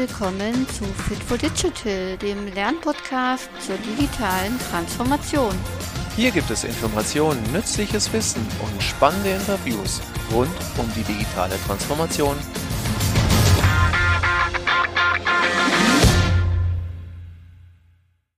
[0.00, 5.54] willkommen zu Fit for Digital, dem Lernpodcast zur digitalen Transformation.
[6.16, 10.00] Hier gibt es Informationen, nützliches Wissen und spannende Interviews
[10.32, 10.48] rund
[10.78, 12.34] um die digitale Transformation.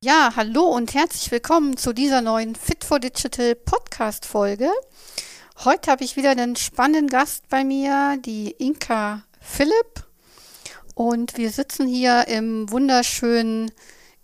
[0.03, 4.69] Ja, hallo und herzlich willkommen zu dieser neuen Fit for Digital Podcast Folge.
[5.65, 10.12] Heute habe ich wieder einen spannenden Gast bei mir, die Inka Philipp.
[10.95, 13.71] Und wir sitzen hier im wunderschönen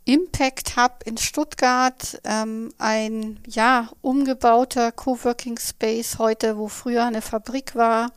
[0.05, 7.75] Impact Hub in Stuttgart, ähm, ein ja umgebauter Coworking Space heute, wo früher eine Fabrik
[7.75, 8.13] war.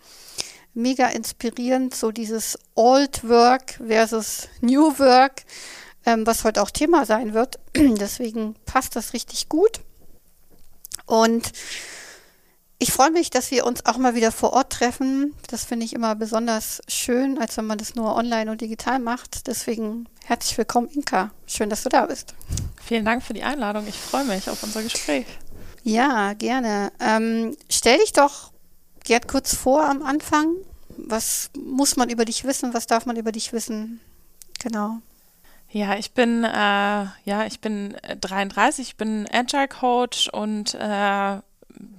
[0.73, 5.44] Mega inspirierend, so dieses Old Work versus New Work,
[6.06, 7.59] ähm, was heute auch Thema sein wird.
[7.76, 9.81] Deswegen passt das richtig gut.
[11.06, 11.52] Und
[12.82, 15.36] ich freue mich, dass wir uns auch mal wieder vor Ort treffen.
[15.48, 19.46] Das finde ich immer besonders schön, als wenn man das nur online und digital macht.
[19.46, 21.30] Deswegen herzlich willkommen, Inka.
[21.46, 22.34] Schön, dass du da bist.
[22.84, 23.86] Vielen Dank für die Einladung.
[23.88, 25.28] Ich freue mich auf unser Gespräch.
[25.84, 26.92] Ja, gerne.
[27.00, 28.52] Ähm, stell dich doch,
[29.04, 30.56] Gerd, kurz vor am Anfang.
[30.98, 32.74] Was muss man über dich wissen?
[32.74, 34.00] Was darf man über dich wissen?
[34.58, 34.98] Genau.
[35.70, 41.42] Ja, ich bin äh, ja, ich bin 33, ich bin Agile Coach und äh,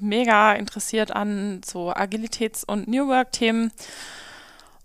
[0.01, 3.73] mega interessiert an so Agilitäts- und New Work-Themen.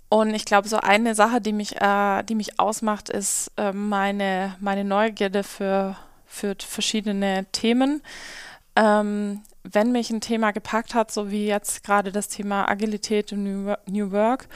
[0.10, 4.56] Und ich glaube, so eine Sache, die mich, äh, die mich ausmacht, ist äh, meine,
[4.60, 8.02] meine Neugierde für, für verschiedene Themen.
[8.76, 13.44] Ähm, wenn mich ein Thema gepackt hat, so wie jetzt gerade das Thema Agilität und
[13.44, 14.48] New, New Work,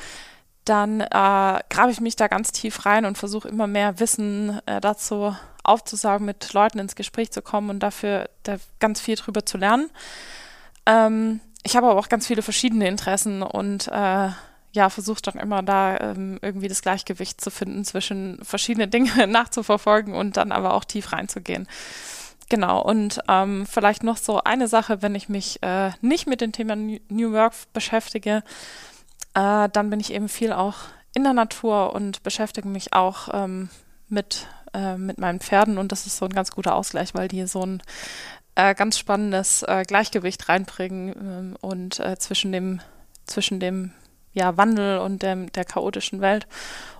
[0.71, 4.79] dann äh, grabe ich mich da ganz tief rein und versuche immer mehr Wissen äh,
[4.79, 9.57] dazu aufzusaugen, mit Leuten ins Gespräch zu kommen und dafür da ganz viel drüber zu
[9.57, 9.89] lernen.
[10.85, 14.29] Ähm, ich habe aber auch ganz viele verschiedene Interessen und äh,
[14.71, 20.13] ja, versuche dann immer da ähm, irgendwie das Gleichgewicht zu finden zwischen verschiedene Dinge nachzuverfolgen
[20.13, 21.67] und dann aber auch tief reinzugehen.
[22.47, 26.53] Genau, und ähm, vielleicht noch so eine Sache, wenn ich mich äh, nicht mit dem
[26.53, 28.43] Thema New Work beschäftige,
[29.33, 30.75] äh, dann bin ich eben viel auch
[31.13, 33.69] in der Natur und beschäftige mich auch ähm,
[34.07, 37.45] mit, äh, mit meinen Pferden und das ist so ein ganz guter Ausgleich, weil die
[37.47, 37.83] so ein
[38.55, 42.81] äh, ganz spannendes äh, Gleichgewicht reinbringen ähm, und äh, zwischen dem,
[43.25, 43.91] zwischen dem
[44.33, 46.47] ja, Wandel und dem, der chaotischen Welt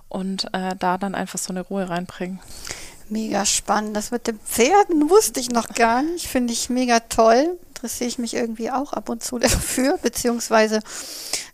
[0.08, 2.40] und äh, da dann einfach so eine Ruhe reinbringen.
[3.08, 3.96] Mega spannend.
[3.96, 6.26] Das mit den Pferden wusste ich noch gar nicht.
[6.26, 7.58] Finde ich mega toll.
[7.82, 10.78] Interessiere ich mich irgendwie auch ab und zu dafür, beziehungsweise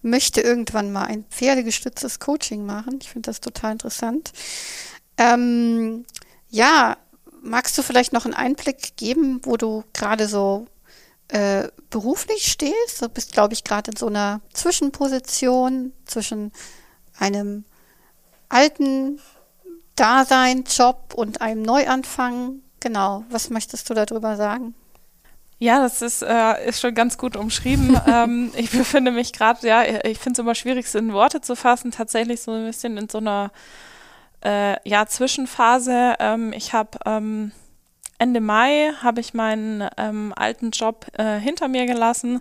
[0.03, 2.99] möchte irgendwann mal ein pferdegestütztes Coaching machen.
[3.00, 4.33] Ich finde das total interessant.
[5.16, 6.05] Ähm,
[6.50, 6.99] ja,
[7.41, 10.66] magst du vielleicht noch einen Einblick geben, wo du gerade so
[11.28, 13.00] äh, beruflich stehst?
[13.00, 16.53] Du bist, glaube ich, gerade in so einer Zwischenposition zwischen
[17.19, 17.65] einem
[18.50, 19.19] alten
[19.97, 22.60] Dasein, Job und einem Neuanfang.
[22.81, 24.75] Genau, was möchtest du darüber sagen?
[25.60, 28.00] Ja, das ist, äh, ist schon ganz gut umschrieben.
[28.06, 31.56] ähm, ich befinde mich gerade, ja, ich finde es immer schwierig, es in Worte zu
[31.56, 33.50] fassen, tatsächlich so ein bisschen in so einer
[34.44, 36.14] äh, ja, Zwischenphase.
[36.20, 37.52] Ähm, ich habe ähm,
[38.18, 42.41] Ende Mai habe ich meinen ähm, alten Job äh, hinter mir gelassen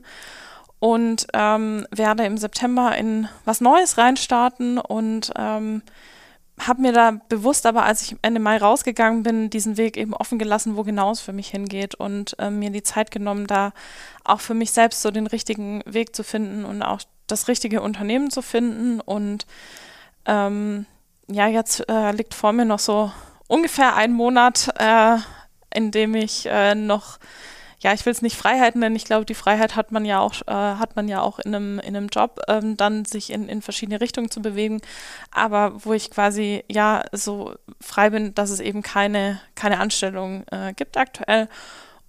[0.79, 5.81] und ähm, werde im September in was Neues reinstarten und ähm,
[6.59, 10.39] habe mir da bewusst, aber als ich Ende Mai rausgegangen bin, diesen Weg eben offen
[10.39, 13.73] gelassen, wo genau es für mich hingeht und äh, mir die Zeit genommen, da
[14.23, 18.31] auch für mich selbst so den richtigen Weg zu finden und auch das richtige Unternehmen
[18.31, 18.99] zu finden.
[18.99, 19.45] Und
[20.25, 20.85] ähm,
[21.27, 23.11] ja, jetzt äh, liegt vor mir noch so
[23.47, 25.17] ungefähr ein Monat, äh,
[25.73, 27.19] in dem ich äh, noch,
[27.79, 30.33] ja, ich will es nicht Freiheit nennen, ich glaube, die Freiheit hat man ja auch,
[30.47, 33.61] äh, hat man ja auch in einem, in einem Job, ähm, dann sich in, in
[33.61, 34.81] verschiedene Richtungen zu bewegen,
[35.31, 40.73] aber wo ich quasi ja so frei bin, dass es eben keine, keine Anstellung äh,
[40.73, 41.47] gibt aktuell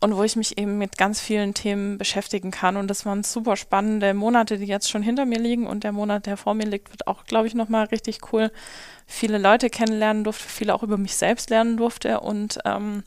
[0.01, 2.77] und wo ich mich eben mit ganz vielen Themen beschäftigen kann.
[2.77, 5.67] Und das waren super spannende Monate, die jetzt schon hinter mir liegen.
[5.67, 8.53] Und der Monat, der vor mir liegt, wird auch, glaube ich, nochmal richtig cool.
[9.07, 13.03] Viele Leute kennenlernen durfte, viele auch über mich selbst lernen durfte und ähm,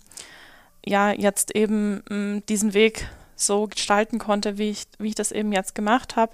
[0.85, 5.31] ja, jetzt eben mh, mm, diesen Weg so gestalten konnte, wie ich, wie ich das
[5.31, 6.33] eben jetzt gemacht habe.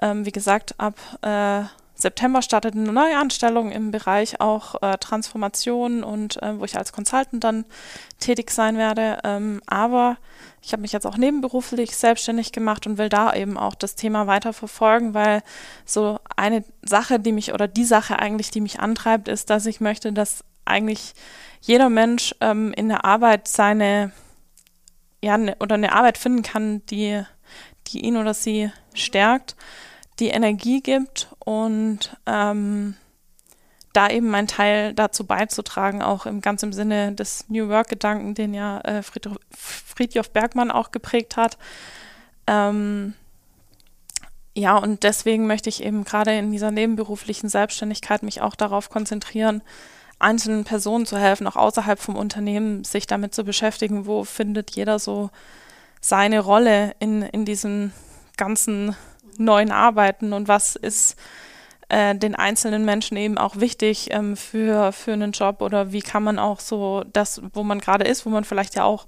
[0.00, 1.64] Ähm, wie gesagt, ab äh,
[1.94, 6.92] September startet eine neue Anstellung im Bereich auch äh, Transformation und äh, wo ich als
[6.92, 7.64] Consultant dann
[8.18, 9.18] tätig sein werde.
[9.24, 10.16] Ähm, aber
[10.60, 14.26] ich habe mich jetzt auch nebenberuflich selbstständig gemacht und will da eben auch das Thema
[14.26, 15.42] weiter verfolgen, weil
[15.84, 19.80] so eine Sache, die mich oder die Sache eigentlich, die mich antreibt, ist, dass ich
[19.80, 21.14] möchte, dass eigentlich
[21.62, 24.12] jeder Mensch ähm, in der Arbeit seine
[25.22, 27.22] ja ne, oder eine Arbeit finden kann, die
[27.88, 29.56] die ihn oder sie stärkt
[30.18, 32.94] die Energie gibt und ähm,
[33.92, 38.54] da eben mein Teil dazu beizutragen, auch im ganz im Sinne des New Work-Gedanken, den
[38.54, 41.58] ja äh, Friedjof Bergmann auch geprägt hat.
[42.46, 43.14] Ähm,
[44.54, 49.62] ja, und deswegen möchte ich eben gerade in dieser nebenberuflichen Selbstständigkeit mich auch darauf konzentrieren,
[50.22, 54.98] einzelnen Personen zu helfen, auch außerhalb vom Unternehmen, sich damit zu beschäftigen, wo findet jeder
[54.98, 55.30] so
[56.00, 57.92] seine Rolle in, in diesem
[58.36, 58.96] ganzen
[59.38, 61.16] neuen Arbeiten und was ist
[61.88, 66.22] äh, den einzelnen Menschen eben auch wichtig ähm, für, für einen Job oder wie kann
[66.22, 69.06] man auch so das, wo man gerade ist, wo man vielleicht ja auch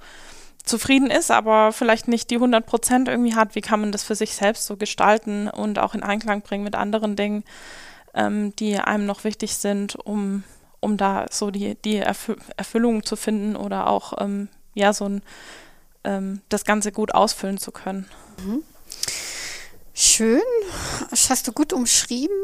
[0.65, 4.15] zufrieden ist, aber vielleicht nicht die 100 Prozent irgendwie hat, wie kann man das für
[4.15, 7.45] sich selbst so gestalten und auch in Einklang bringen mit anderen Dingen,
[8.15, 10.45] ähm, die einem noch wichtig sind, um,
[10.85, 15.23] um da so die, die Erfü Erfüllung zu finden oder auch ähm, ja so ein,
[16.05, 18.07] ähm, das Ganze gut ausfüllen zu können.
[18.45, 18.63] Mhm.
[19.95, 20.43] Schön.
[21.11, 22.37] Das hast du gut umschrieben,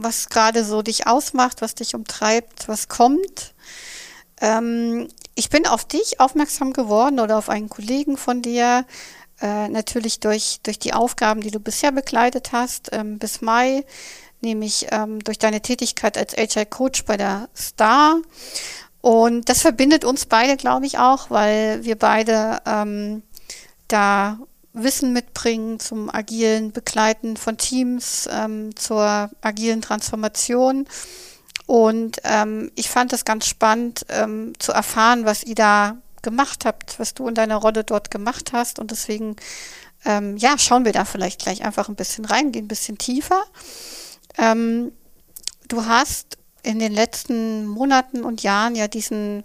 [0.00, 3.54] was gerade so dich ausmacht, was dich umtreibt, was kommt.
[4.40, 8.86] Ähm, ich bin auf dich aufmerksam geworden oder auf einen Kollegen von dir,
[9.42, 13.84] äh, natürlich durch, durch die Aufgaben, die du bisher begleitet hast, ähm, bis Mai,
[14.40, 18.16] nämlich ähm, durch deine Tätigkeit als HR-Coach bei der Star.
[19.00, 23.22] Und das verbindet uns beide, glaube ich, auch, weil wir beide ähm,
[23.88, 24.38] da
[24.72, 30.86] Wissen mitbringen zum agilen Begleiten von Teams, ähm, zur agilen Transformation.
[31.66, 36.98] Und ähm, ich fand es ganz spannend ähm, zu erfahren, was ihr da gemacht habt,
[36.98, 38.78] was du in deiner Rolle dort gemacht hast.
[38.78, 39.36] Und deswegen,
[40.04, 43.42] ähm, ja, schauen wir da vielleicht gleich einfach ein bisschen rein, gehen ein bisschen tiefer.
[44.38, 44.92] Ähm,
[45.68, 49.44] du hast in den letzten Monaten und Jahren ja diesen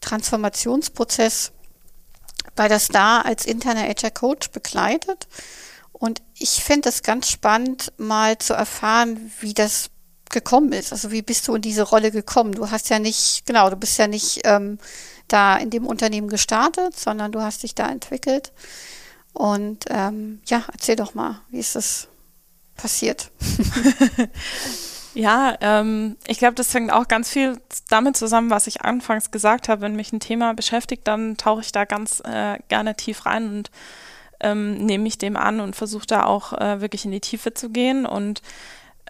[0.00, 1.52] Transformationsprozess
[2.54, 5.26] bei der Star als interner HR-Coach begleitet.
[5.92, 9.90] Und ich finde es ganz spannend, mal zu erfahren, wie das
[10.30, 10.92] gekommen ist.
[10.92, 12.52] Also wie bist du in diese Rolle gekommen?
[12.52, 14.78] Du hast ja nicht, genau, du bist ja nicht ähm,
[15.28, 18.52] da in dem Unternehmen gestartet, sondern du hast dich da entwickelt.
[19.32, 22.08] Und ähm, ja, erzähl doch mal, wie ist das
[22.76, 23.30] passiert?
[25.14, 29.68] Ja, ähm, ich glaube, das hängt auch ganz viel damit zusammen, was ich anfangs gesagt
[29.68, 29.82] habe.
[29.82, 33.70] Wenn mich ein Thema beschäftigt, dann tauche ich da ganz äh, gerne tief rein und
[34.40, 37.70] ähm, nehme mich dem an und versuche da auch äh, wirklich in die Tiefe zu
[37.70, 38.06] gehen.
[38.06, 38.42] Und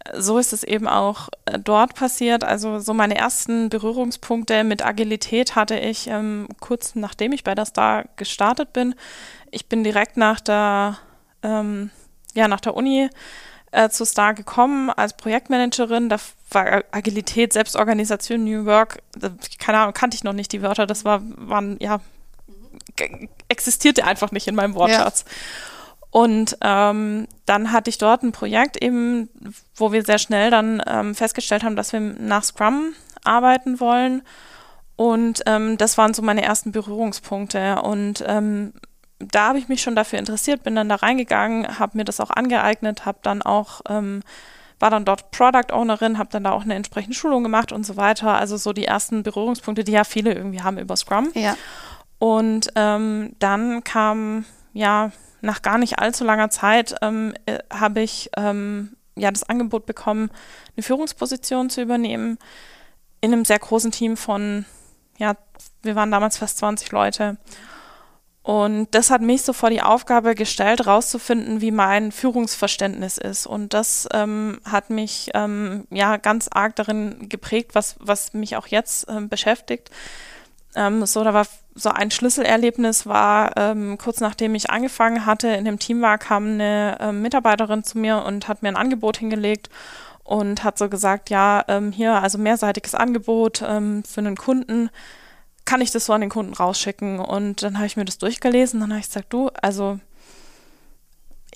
[0.04, 2.44] äh, so ist es eben auch äh, dort passiert.
[2.44, 7.64] Also so meine ersten Berührungspunkte mit Agilität hatte ich ähm, kurz nachdem ich bei der
[7.64, 8.94] Star gestartet bin.
[9.50, 10.98] Ich bin direkt nach der,
[11.42, 11.90] ähm,
[12.34, 13.08] ja, nach der Uni
[13.74, 16.08] äh, zu Star gekommen als Projektmanagerin.
[16.08, 16.16] Da
[16.50, 19.02] war Agilität, Selbstorganisation, New Work,
[19.58, 20.86] keine Ahnung, kannte ich noch nicht die Wörter.
[20.86, 22.00] Das war, waren, ja,
[23.48, 25.24] existierte einfach nicht in meinem Wortschatz.
[25.26, 25.32] Ja.
[26.10, 29.28] Und ähm, dann hatte ich dort ein Projekt eben,
[29.74, 32.92] wo wir sehr schnell dann ähm, festgestellt haben, dass wir nach Scrum
[33.24, 34.22] arbeiten wollen.
[34.94, 37.82] Und ähm, das waren so meine ersten Berührungspunkte.
[37.82, 38.74] Und ähm,
[39.18, 42.30] da habe ich mich schon dafür interessiert, bin dann da reingegangen, habe mir das auch
[42.30, 44.22] angeeignet, habe dann auch, ähm,
[44.80, 47.96] war dann dort Product Ownerin, habe dann da auch eine entsprechende Schulung gemacht und so
[47.96, 48.34] weiter.
[48.34, 51.30] Also so die ersten Berührungspunkte, die ja viele irgendwie haben über Scrum.
[51.34, 51.56] Ja.
[52.18, 58.30] Und ähm, dann kam, ja, nach gar nicht allzu langer Zeit ähm, äh, habe ich
[58.36, 60.30] ähm, ja das Angebot bekommen,
[60.76, 62.38] eine Führungsposition zu übernehmen
[63.20, 64.64] in einem sehr großen Team von,
[65.18, 65.34] ja,
[65.82, 67.36] wir waren damals fast 20 Leute.
[68.44, 73.46] Und das hat mich so vor die Aufgabe gestellt, rauszufinden, wie mein Führungsverständnis ist.
[73.46, 78.66] Und das ähm, hat mich ähm, ja ganz arg darin geprägt, was, was mich auch
[78.66, 79.90] jetzt ähm, beschäftigt.
[80.76, 85.64] Ähm, so, da war so ein Schlüsselerlebnis war, ähm, kurz nachdem ich angefangen hatte, in
[85.64, 89.70] dem Team war, kam eine ähm, Mitarbeiterin zu mir und hat mir ein Angebot hingelegt
[90.22, 93.68] und hat so gesagt, ja, hier, also mehrseitiges Angebot für
[94.16, 94.88] einen Kunden
[95.64, 97.18] kann ich das so an den Kunden rausschicken?
[97.18, 99.98] Und dann habe ich mir das durchgelesen, dann habe ich gesagt, du, also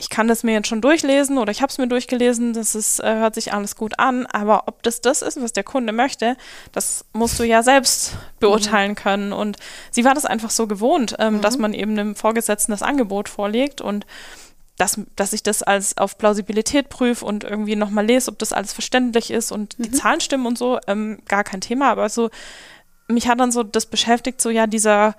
[0.01, 3.01] ich kann das mir jetzt schon durchlesen oder ich habe es mir durchgelesen, das ist,
[3.01, 6.37] äh, hört sich alles gut an, aber ob das das ist, was der Kunde möchte,
[6.71, 8.97] das musst du ja selbst beurteilen mhm.
[8.97, 9.33] können.
[9.33, 9.57] Und
[9.91, 11.41] sie war das einfach so gewohnt, ähm, mhm.
[11.41, 14.07] dass man eben einem Vorgesetzten das Angebot vorlegt und
[14.77, 18.73] dass, dass ich das als auf Plausibilität prüfe und irgendwie nochmal lese, ob das alles
[18.73, 19.83] verständlich ist und mhm.
[19.83, 22.31] die Zahlen stimmen und so, ähm, gar kein Thema, aber so
[23.09, 25.17] mich hat dann so das beschäftigt, so ja, dieser,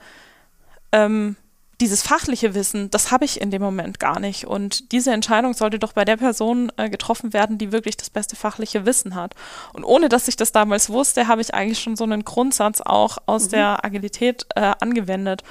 [0.91, 1.35] ähm,
[1.81, 4.45] dieses fachliche Wissen, das habe ich in dem Moment gar nicht.
[4.45, 8.35] Und diese Entscheidung sollte doch bei der Person äh, getroffen werden, die wirklich das beste
[8.35, 9.33] fachliche Wissen hat.
[9.71, 13.17] Und ohne dass ich das damals wusste, habe ich eigentlich schon so einen Grundsatz auch
[13.27, 13.51] aus mhm.
[13.51, 15.43] der Agilität äh, angewendet.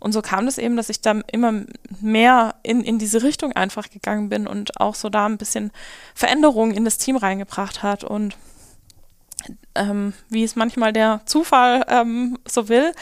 [0.00, 1.52] Und so kam es das eben, dass ich dann immer
[2.00, 5.70] mehr in, in diese Richtung einfach gegangen bin und auch so da ein bisschen
[6.14, 8.02] Veränderungen in das Team reingebracht hat.
[8.02, 8.36] Und
[9.74, 12.92] ähm, wie es manchmal der Zufall ähm, so will,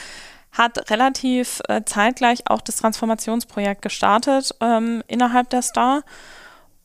[0.52, 6.02] hat relativ äh, zeitgleich auch das Transformationsprojekt gestartet ähm, innerhalb der Star.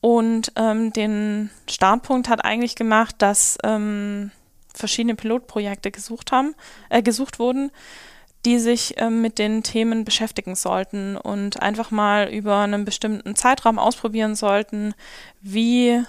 [0.02, 4.32] Und ähm, den Startpunkt hat eigentlich gemacht, dass ähm,
[4.74, 6.56] verschiedene Pilotprojekte gesucht haben,
[6.90, 7.72] äh, gesucht wurden,
[8.46, 13.78] die sich ähm, mit den Themen beschäftigen sollten und einfach mal über einen bestimmten Zeitraum
[13.78, 14.94] ausprobieren sollten,
[15.42, 16.02] wie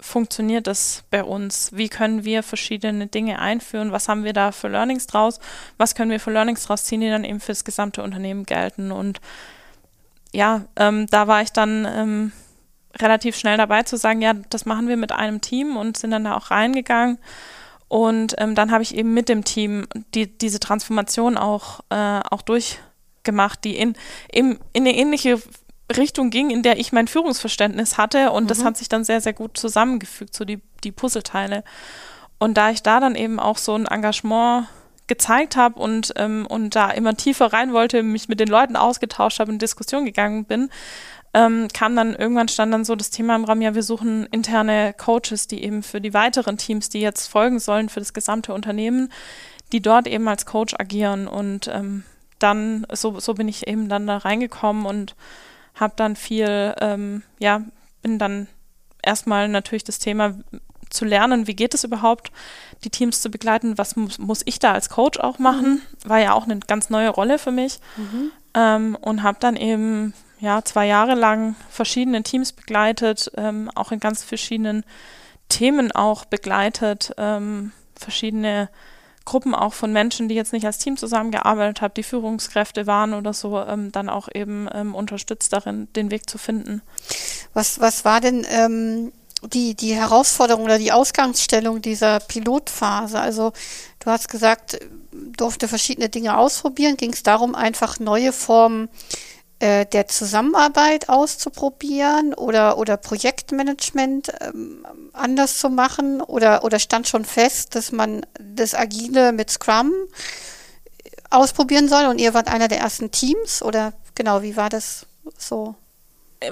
[0.00, 1.70] funktioniert das bei uns?
[1.72, 3.92] Wie können wir verschiedene Dinge einführen?
[3.92, 5.40] Was haben wir da für Learnings draus?
[5.76, 8.92] Was können wir für Learnings draus ziehen, die dann eben fürs gesamte Unternehmen gelten?
[8.92, 9.20] Und
[10.32, 12.32] ja, ähm, da war ich dann ähm,
[13.00, 16.24] relativ schnell dabei zu sagen, ja, das machen wir mit einem Team und sind dann
[16.24, 17.18] da auch reingegangen.
[17.88, 22.42] Und ähm, dann habe ich eben mit dem Team die, diese Transformation auch, äh, auch
[22.42, 23.94] durchgemacht, die in,
[24.30, 25.40] in, in eine ähnliche
[25.96, 28.30] Richtung ging, in der ich mein Führungsverständnis hatte.
[28.32, 28.48] Und mhm.
[28.48, 31.64] das hat sich dann sehr, sehr gut zusammengefügt, so die, die Puzzleteile.
[32.38, 34.68] Und da ich da dann eben auch so ein Engagement
[35.06, 39.40] gezeigt habe und, ähm, und da immer tiefer rein wollte, mich mit den Leuten ausgetauscht
[39.40, 40.70] habe, in Diskussion gegangen bin,
[41.34, 44.94] ähm, kam dann irgendwann stand dann so das Thema im Raum, ja, wir suchen interne
[44.94, 49.10] Coaches, die eben für die weiteren Teams, die jetzt folgen sollen, für das gesamte Unternehmen,
[49.72, 51.26] die dort eben als Coach agieren.
[51.26, 52.04] Und ähm,
[52.38, 55.16] dann, so, so bin ich eben dann da reingekommen und
[55.80, 57.62] habe dann viel, ähm, ja,
[58.02, 58.48] bin dann
[59.02, 60.34] erstmal natürlich das Thema
[60.90, 62.32] zu lernen, wie geht es überhaupt,
[62.84, 66.08] die Teams zu begleiten, was muss, muss ich da als Coach auch machen, mhm.
[66.08, 68.30] war ja auch eine ganz neue Rolle für mich mhm.
[68.54, 74.00] ähm, und habe dann eben ja zwei Jahre lang verschiedene Teams begleitet, ähm, auch in
[74.00, 74.84] ganz verschiedenen
[75.48, 78.68] Themen auch begleitet, ähm, verschiedene
[79.28, 83.34] Gruppen auch von Menschen, die jetzt nicht als Team zusammengearbeitet haben, die Führungskräfte waren oder
[83.34, 86.80] so, ähm, dann auch eben ähm, unterstützt darin, den Weg zu finden.
[87.52, 89.12] Was, was war denn ähm,
[89.52, 93.20] die, die Herausforderung oder die Ausgangsstellung dieser Pilotphase?
[93.20, 93.52] Also
[94.00, 94.80] du hast gesagt,
[95.12, 96.96] durfte verschiedene Dinge ausprobieren.
[96.96, 98.88] Ging es darum, einfach neue Formen
[99.58, 106.20] äh, der Zusammenarbeit auszuprobieren oder, oder Projektmanagement ähm, anders zu machen?
[106.20, 109.92] Oder, oder stand schon fest, dass man das Agile mit Scrum
[111.30, 113.62] ausprobieren soll und ihr wart einer der ersten Teams?
[113.62, 115.74] Oder genau, wie war das so?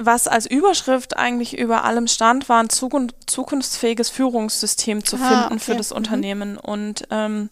[0.00, 5.58] was als Überschrift eigentlich über allem stand, war ein zukunftsfähiges Führungssystem zu ah, finden okay.
[5.60, 5.96] für das mhm.
[5.96, 6.58] Unternehmen.
[6.58, 7.50] Und ähm,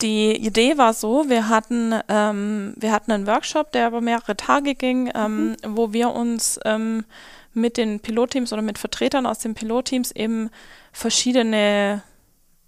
[0.00, 4.74] die Idee war so, wir hatten, ähm, wir hatten einen Workshop, der über mehrere Tage
[4.74, 5.56] ging, ähm, mhm.
[5.64, 7.04] wo wir uns ähm,
[7.52, 10.50] mit den Pilotteams oder mit Vertretern aus den Pilotteams eben
[10.92, 12.02] verschiedene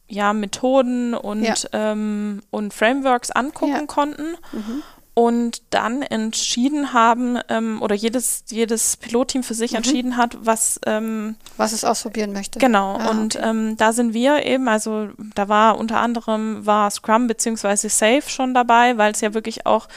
[0.08, 1.54] ja, Methoden und, ja.
[1.72, 3.86] Ähm, und Frameworks angucken ja.
[3.86, 4.36] konnten.
[4.52, 4.82] Mhm
[5.14, 9.78] und dann entschieden haben ähm, oder jedes, jedes Pilotteam für sich mhm.
[9.78, 12.58] entschieden hat, was ähm, was es ausprobieren möchte.
[12.58, 12.96] Genau.
[12.96, 13.48] Ah, und okay.
[13.48, 18.54] ähm, da sind wir eben, also da war unter anderem war Scrum beziehungsweise Safe schon
[18.54, 19.88] dabei, weil es ja wirklich auch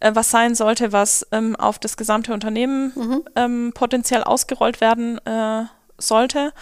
[0.00, 3.22] äh, was sein sollte, was ähm, auf das gesamte Unternehmen mhm.
[3.36, 5.64] Ähm, potenziell ausgerollt werden äh,
[5.98, 6.52] sollte.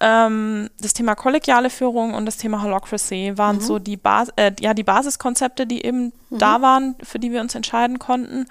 [0.00, 3.60] Ähm, das Thema kollegiale Führung und das Thema Holocracy waren mhm.
[3.60, 6.38] so die, Bas äh, ja, die Basiskonzepte, die eben mhm.
[6.38, 8.46] da waren, für die wir uns entscheiden konnten.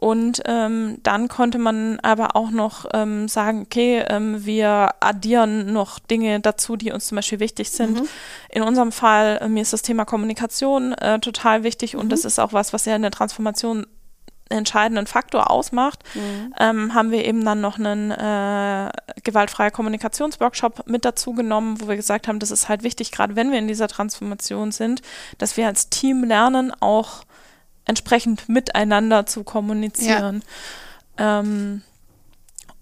[0.00, 5.98] Und ähm, dann konnte man aber auch noch ähm, sagen, okay, ähm, wir addieren noch
[5.98, 8.00] Dinge dazu, die uns zum Beispiel wichtig sind.
[8.00, 8.08] Mhm.
[8.48, 12.10] In unserem Fall, äh, mir ist das Thema Kommunikation äh, total wichtig und mhm.
[12.10, 13.86] das ist auch was, was ja in der Transformation
[14.50, 16.54] entscheidenden Faktor ausmacht, mhm.
[16.58, 18.90] ähm, haben wir eben dann noch einen äh,
[19.22, 23.52] gewaltfreie Kommunikationsworkshop mit dazu genommen, wo wir gesagt haben, das ist halt wichtig, gerade wenn
[23.52, 25.02] wir in dieser Transformation sind,
[25.38, 27.22] dass wir als Team lernen, auch
[27.84, 30.42] entsprechend miteinander zu kommunizieren.
[31.18, 31.40] Ja.
[31.40, 31.82] Ähm,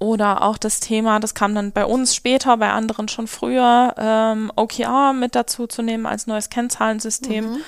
[0.01, 4.53] oder auch das Thema, das kam dann bei uns später, bei anderen schon früher, ähm,
[4.55, 7.53] OKR mit dazu zu nehmen als neues Kennzahlensystem.
[7.53, 7.61] Mhm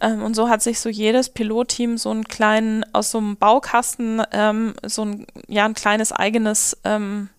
[0.00, 4.22] ähm, und so hat sich so jedes Pilotteam so einen kleinen, aus so einem Baukasten,
[4.32, 7.30] ähm, so ein, ja, ein kleines eigenes ähm,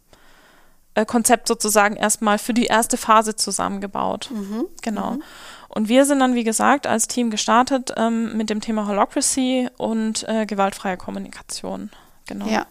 [0.95, 4.29] äh, Konzept sozusagen erstmal für die erste Phase zusammengebaut.
[4.31, 4.65] Mhm.
[4.81, 5.11] Genau.
[5.11, 5.23] Mhm.
[5.69, 10.27] Und wir sind dann, wie gesagt, als Team gestartet ähm, mit dem Thema Holocracy und
[10.27, 11.91] äh, gewaltfreie Kommunikation.
[12.25, 12.47] Genau.
[12.47, 12.65] Ja.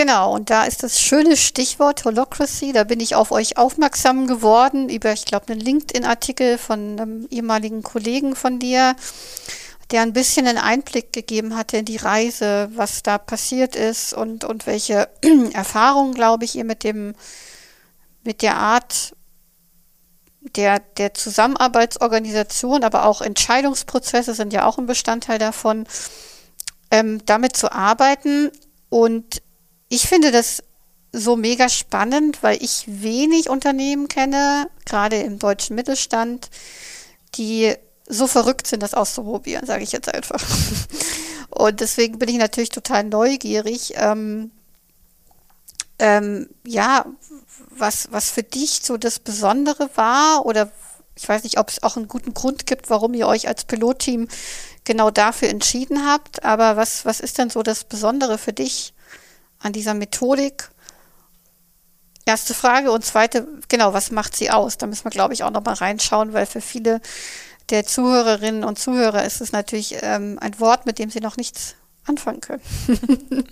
[0.00, 2.72] Genau, und da ist das schöne Stichwort Holocracy.
[2.72, 7.82] Da bin ich auf euch aufmerksam geworden über, ich glaube, einen LinkedIn-Artikel von einem ehemaligen
[7.82, 8.96] Kollegen von dir,
[9.90, 14.44] der ein bisschen einen Einblick gegeben hatte in die Reise, was da passiert ist und,
[14.44, 15.10] und welche
[15.52, 17.14] Erfahrungen, glaube ich, ihr mit dem,
[18.24, 19.14] mit der Art
[20.40, 25.84] der, der Zusammenarbeitsorganisation, aber auch Entscheidungsprozesse sind ja auch ein Bestandteil davon,
[26.90, 28.50] ähm, damit zu arbeiten.
[28.88, 29.42] Und
[29.90, 30.62] ich finde das
[31.12, 36.48] so mega spannend, weil ich wenig Unternehmen kenne, gerade im deutschen Mittelstand,
[37.34, 37.74] die
[38.08, 40.42] so verrückt sind, das auszuprobieren, sage ich jetzt einfach.
[41.50, 43.94] Und deswegen bin ich natürlich total neugierig.
[43.96, 44.52] Ähm,
[45.98, 47.04] ähm, ja,
[47.70, 50.70] was, was für dich so das Besondere war oder
[51.16, 54.28] ich weiß nicht, ob es auch einen guten Grund gibt, warum ihr euch als Pilotteam
[54.84, 58.94] genau dafür entschieden habt, aber was, was ist denn so das Besondere für dich
[59.60, 60.70] an dieser Methodik?
[62.26, 64.78] Erste Frage und zweite, genau, was macht sie aus?
[64.78, 67.00] Da müssen wir, glaube ich, auch nochmal reinschauen, weil für viele
[67.70, 71.76] der Zuhörerinnen und Zuhörer ist es natürlich ähm, ein Wort, mit dem sie noch nichts
[72.04, 72.62] anfangen können.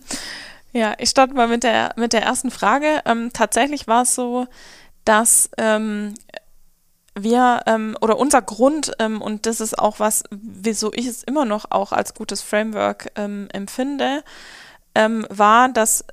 [0.73, 3.03] ja, ich starte mal mit der, mit der ersten Frage.
[3.05, 4.47] Ähm, tatsächlich war es so,
[5.05, 6.15] dass ähm,
[7.15, 11.45] wir ähm, oder unser Grund, ähm, und das ist auch was, wieso ich es immer
[11.45, 14.23] noch auch als gutes Framework ähm, empfinde,
[15.29, 16.05] war, dass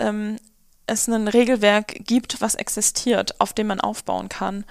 [0.87, 4.65] es ein Regelwerk gibt, was existiert, auf dem man aufbauen kann.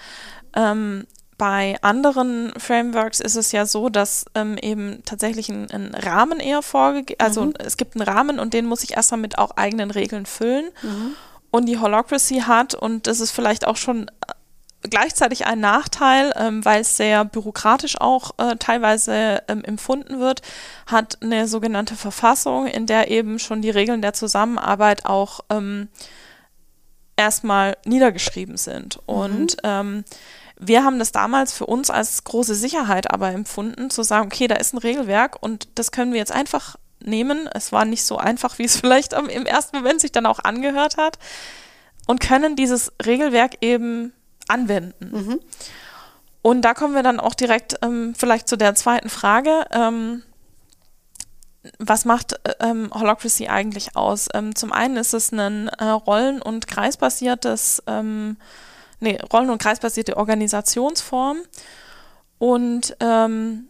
[0.55, 1.07] Ähm,
[1.37, 6.63] bei anderen Frameworks ist es ja so, dass ähm, eben tatsächlich ein, ein Rahmen eher
[6.63, 7.55] vorgegeben, also mhm.
[7.59, 10.67] es gibt einen Rahmen und den muss ich erstmal mit auch eigenen Regeln füllen.
[10.83, 11.17] Mhm.
[11.51, 14.11] Und die Holocracy hat, und das ist vielleicht auch schon
[14.89, 20.43] gleichzeitig ein Nachteil, ähm, weil es sehr bürokratisch auch äh, teilweise ähm, empfunden wird,
[20.87, 25.89] hat eine sogenannte Verfassung, in der eben schon die Regeln der Zusammenarbeit auch ähm,
[27.17, 28.97] erstmal niedergeschrieben sind.
[28.97, 29.15] Mhm.
[29.15, 30.05] Und ähm,
[30.59, 34.57] wir haben das damals für uns als große Sicherheit aber empfunden, zu sagen, okay, da
[34.57, 37.49] ist ein Regelwerk und das können wir jetzt einfach nehmen.
[37.53, 40.97] Es war nicht so einfach, wie es vielleicht im ersten Moment sich dann auch angehört
[40.97, 41.19] hat.
[42.07, 44.13] Und können dieses Regelwerk eben
[44.49, 45.11] anwenden.
[45.13, 45.41] Mhm.
[46.43, 49.65] Und da kommen wir dann auch direkt ähm, vielleicht zu der zweiten Frage.
[49.71, 50.23] Ähm,
[51.79, 54.29] was macht ähm, Holocracy eigentlich aus?
[54.35, 58.37] Ähm, zum einen ist es ein äh, rollen- und kreisbasiertes ähm,
[59.01, 61.39] nee, rollen- und kreisbasierte Organisationsform.
[62.39, 63.69] Und ähm,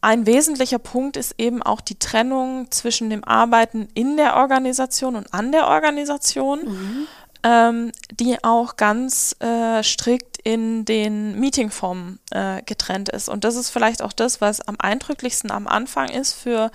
[0.00, 5.32] ein wesentlicher Punkt ist eben auch die Trennung zwischen dem Arbeiten in der Organisation und
[5.32, 7.06] an der Organisation, mhm.
[7.44, 13.28] Ähm, die auch ganz äh, strikt in den Meetingformen äh, getrennt ist.
[13.28, 16.70] Und das ist vielleicht auch das, was am eindrücklichsten am Anfang ist für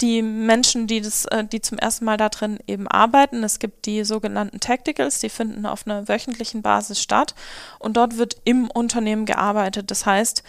[0.00, 3.44] die Menschen, die das, äh, die zum ersten Mal da drin eben arbeiten.
[3.44, 7.34] Es gibt die sogenannten Tacticals, die finden auf einer wöchentlichen Basis statt
[7.78, 9.90] und dort wird im Unternehmen gearbeitet.
[9.90, 10.42] Das heißt,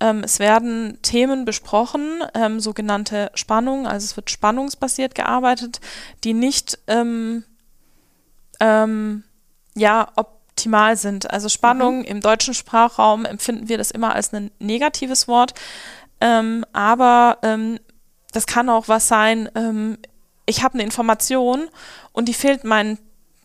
[0.00, 5.80] ähm, es werden Themen besprochen, ähm, sogenannte Spannungen, also es wird spannungsbasiert gearbeitet,
[6.22, 7.44] die nicht ähm,
[8.62, 9.24] ähm
[9.74, 11.30] ja optimal sind.
[11.30, 12.04] Also Spannung mhm.
[12.04, 15.54] im deutschen Sprachraum empfinden wir das immer als ein negatives Wort.
[16.20, 17.78] Ähm, aber ähm,
[18.32, 19.98] das kann auch was sein, ähm,
[20.46, 21.68] ich habe eine Information
[22.12, 22.98] und die fehlt meinen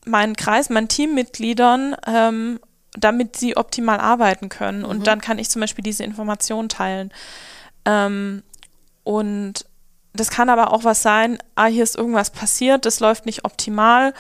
[0.06, 2.60] mein Kreis, meinen Teammitgliedern, ähm,
[2.94, 4.80] damit sie optimal arbeiten können.
[4.80, 4.86] Mhm.
[4.86, 7.12] Und dann kann ich zum Beispiel diese Information teilen.
[7.84, 8.44] Ähm,
[9.04, 9.66] und
[10.14, 14.14] das kann aber auch was sein, ah, hier ist irgendwas passiert, das läuft nicht optimal,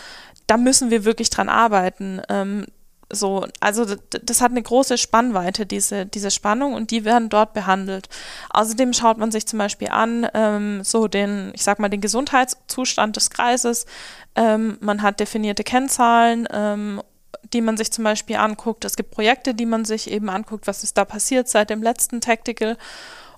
[0.47, 2.21] da müssen wir wirklich dran arbeiten.
[2.29, 2.65] Ähm,
[3.09, 8.09] so, also das hat eine große Spannweite, diese, diese Spannung, und die werden dort behandelt.
[8.49, 13.15] Außerdem schaut man sich zum Beispiel an, ähm, so den, ich sag mal, den Gesundheitszustand
[13.15, 13.85] des Kreises.
[14.35, 17.01] Ähm, man hat definierte Kennzahlen, ähm,
[17.53, 18.83] die man sich zum Beispiel anguckt.
[18.83, 22.19] Es gibt Projekte, die man sich eben anguckt, was ist da passiert seit dem letzten
[22.19, 22.77] Tactical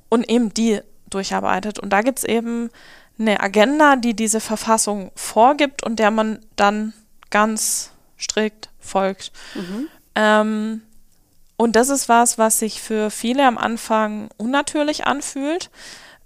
[0.09, 1.77] und eben die durcharbeitet.
[1.77, 2.71] Und da gibt es eben
[3.19, 6.93] eine Agenda, die diese Verfassung vorgibt und der man dann
[7.29, 9.31] ganz strikt folgt.
[9.55, 9.87] Mhm.
[10.15, 10.81] Ähm,
[11.57, 15.69] und das ist was, was sich für viele am Anfang unnatürlich anfühlt,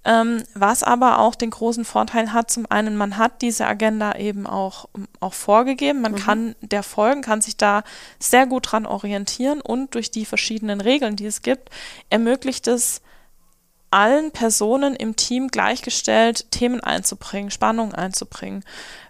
[0.06, 4.46] ähm, was aber auch den großen Vorteil hat, zum einen, man hat diese Agenda eben
[4.46, 4.90] auch,
[5.22, 6.18] auch vorgegeben, man mhm.
[6.18, 7.84] kann der folgen, kann sich da
[8.20, 11.70] sehr gut dran orientieren und durch die verschiedenen Regeln, die es gibt,
[12.10, 13.02] ermöglicht es
[13.92, 18.64] allen Personen im Team gleichgestellt Themen einzubringen, Spannung einzubringen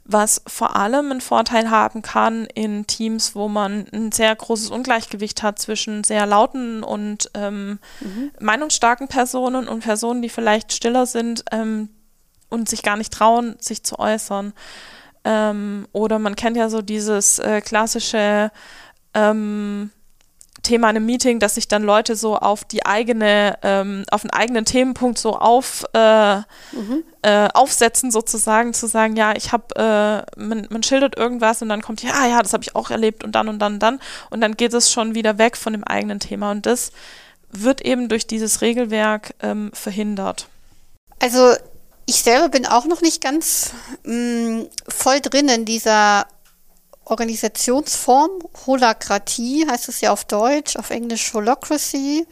[0.06, 5.44] was vor allem einen Vorteil haben kann in Teams, wo man ein sehr großes Ungleichgewicht
[5.44, 8.32] hat zwischen sehr lauten und ähm, mhm.
[8.40, 11.90] meinungsstarken Personen und Personen, die vielleicht stiller sind ähm,
[12.50, 14.54] und sich gar nicht trauen, sich zu äußern.
[15.24, 18.52] Ähm, oder man kennt ja so dieses äh, klassische
[19.14, 19.90] ähm,
[20.64, 24.32] Thema in einem Meeting, dass sich dann Leute so auf die eigene, ähm, auf einen
[24.32, 27.04] eigenen Themenpunkt so auf, äh, mhm.
[27.22, 31.82] äh, aufsetzen, sozusagen, zu sagen, ja, ich habe, äh, man, man, schildert irgendwas und dann
[31.82, 34.00] kommt, ja, ja, das habe ich auch erlebt und dann und dann und dann
[34.30, 36.92] und dann geht es schon wieder weg von dem eigenen Thema und das
[37.52, 40.48] wird eben durch dieses Regelwerk ähm, verhindert.
[41.20, 41.54] Also
[42.06, 43.72] ich selber bin auch noch nicht ganz
[44.04, 46.26] mh, mm, voll drin in dieser
[47.06, 48.32] Organisationsform,
[48.66, 52.26] Holakratie heißt es ja auf Deutsch, auf Englisch Holocracy.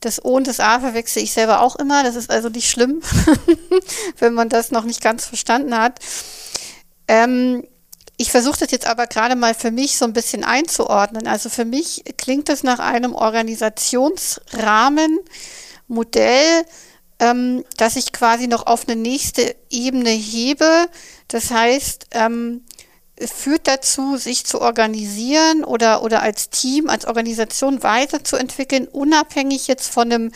[0.00, 2.02] Das O und das A verwechsel ich selber auch immer.
[2.02, 3.02] Das ist also nicht schlimm,
[4.18, 5.98] wenn man das noch nicht ganz verstanden hat.
[7.06, 7.66] Ähm,
[8.16, 11.26] ich versuche das jetzt aber gerade mal für mich so ein bisschen einzuordnen.
[11.26, 15.18] Also für mich klingt das nach einem Organisationsrahmen,
[15.88, 16.64] Modell,
[17.18, 20.86] ähm, das ich quasi noch auf eine nächste Ebene hebe.
[21.28, 22.62] Das heißt, ähm,
[23.26, 30.12] führt dazu, sich zu organisieren oder, oder als Team, als Organisation weiterzuentwickeln, unabhängig jetzt von
[30.12, 30.32] einem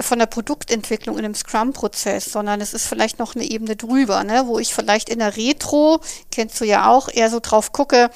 [0.00, 4.44] von der Produktentwicklung in einem Scrum-Prozess, sondern es ist vielleicht noch eine Ebene drüber, ne,
[4.46, 8.08] wo ich vielleicht in der Retro, kennst du ja auch, eher so drauf gucke,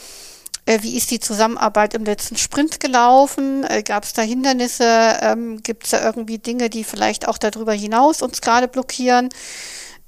[0.64, 3.64] äh, wie ist die Zusammenarbeit im letzten Sprint gelaufen?
[3.64, 5.18] Äh, Gab es da Hindernisse?
[5.20, 9.30] Ähm, Gibt es da irgendwie Dinge, die vielleicht auch darüber hinaus uns gerade blockieren?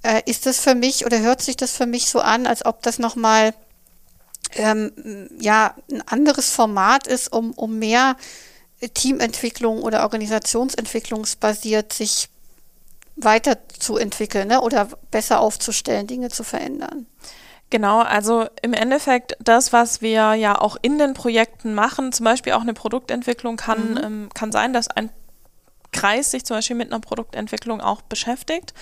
[0.02, 2.82] Äh, ist das für mich oder hört sich das für mich so an, als ob
[2.82, 3.52] das nochmal
[4.56, 8.16] ähm, ja, ein anderes Format ist, um, um mehr
[8.92, 12.28] Teamentwicklung oder Organisationsentwicklungsbasiert sich
[13.16, 14.60] weiterzuentwickeln ne?
[14.60, 17.06] oder besser aufzustellen, Dinge zu verändern.
[17.70, 22.52] Genau, also im Endeffekt das, was wir ja auch in den Projekten machen, zum Beispiel
[22.52, 24.00] auch eine Produktentwicklung kann, mhm.
[24.02, 25.10] ähm, kann sein, dass ein
[25.94, 28.74] Kreis sich zum Beispiel mit einer Produktentwicklung auch beschäftigt.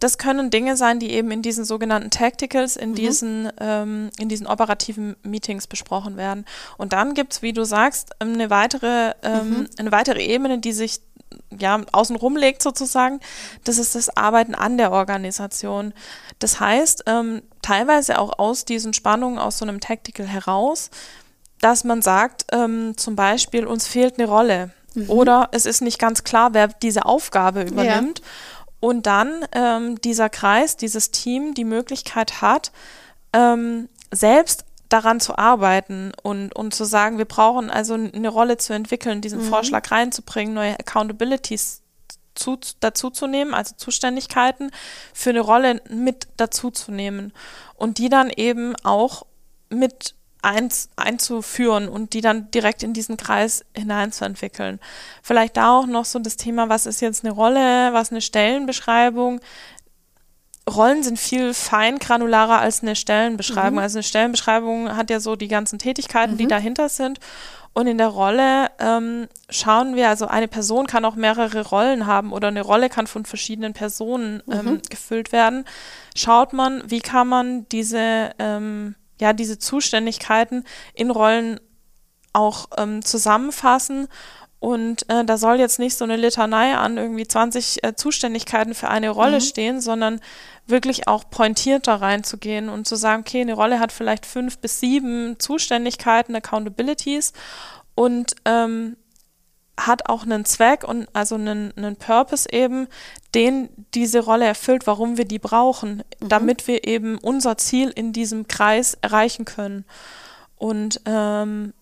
[0.00, 2.94] Das können Dinge sein, die eben in diesen sogenannten Tacticals, in, mhm.
[2.96, 6.44] diesen, ähm, in diesen operativen Meetings besprochen werden.
[6.76, 9.68] Und dann gibt es, wie du sagst, eine weitere, ähm, mhm.
[9.78, 11.00] eine weitere Ebene, die sich
[11.58, 13.20] ja, außenrum legt sozusagen.
[13.64, 15.92] Das ist das Arbeiten an der Organisation.
[16.38, 20.90] Das heißt, ähm, teilweise auch aus diesen Spannungen, aus so einem Tactical heraus,
[21.60, 24.70] dass man sagt, ähm, zum Beispiel, uns fehlt eine Rolle.
[24.94, 25.10] Mhm.
[25.10, 28.20] Oder es ist nicht ganz klar, wer diese Aufgabe übernimmt.
[28.20, 28.24] Ja.
[28.80, 32.70] Und dann ähm, dieser Kreis, dieses Team die Möglichkeit hat,
[33.32, 38.74] ähm, selbst daran zu arbeiten und, und zu sagen, wir brauchen also eine Rolle zu
[38.74, 39.48] entwickeln, diesen mhm.
[39.48, 41.82] Vorschlag reinzubringen, neue Accountabilities
[42.34, 44.70] zu, dazu zu nehmen, also Zuständigkeiten
[45.12, 47.32] für eine Rolle mit dazu zu nehmen
[47.76, 49.26] und die dann eben auch
[49.68, 54.78] mit eins, einzuführen und die dann direkt in diesen Kreis hineinzuentwickeln.
[55.22, 59.40] Vielleicht da auch noch so das Thema, was ist jetzt eine Rolle, was eine Stellenbeschreibung.
[60.68, 63.74] Rollen sind viel feingranularer als eine Stellenbeschreibung.
[63.74, 63.78] Mhm.
[63.80, 66.38] Also eine Stellenbeschreibung hat ja so die ganzen Tätigkeiten, mhm.
[66.38, 67.20] die dahinter sind.
[67.74, 72.32] Und in der Rolle ähm, schauen wir, also eine Person kann auch mehrere Rollen haben
[72.32, 74.82] oder eine Rolle kann von verschiedenen Personen ähm, mhm.
[74.88, 75.64] gefüllt werden.
[76.14, 81.60] Schaut man, wie kann man diese ähm, ja, diese Zuständigkeiten in Rollen
[82.32, 84.08] auch ähm, zusammenfassen.
[84.58, 88.88] Und äh, da soll jetzt nicht so eine Litanei an irgendwie 20 äh, Zuständigkeiten für
[88.88, 89.42] eine Rolle mhm.
[89.42, 90.20] stehen, sondern
[90.66, 94.80] wirklich auch pointiert da reinzugehen und zu sagen, okay, eine Rolle hat vielleicht fünf bis
[94.80, 97.34] sieben Zuständigkeiten, Accountabilities
[97.94, 98.96] und ähm,
[99.78, 102.86] hat auch einen Zweck und also einen, einen Purpose eben,
[103.34, 106.28] den diese Rolle erfüllt, warum wir die brauchen, mhm.
[106.28, 109.84] damit wir eben unser Ziel in diesem Kreis erreichen können.
[110.56, 111.72] Und ähm,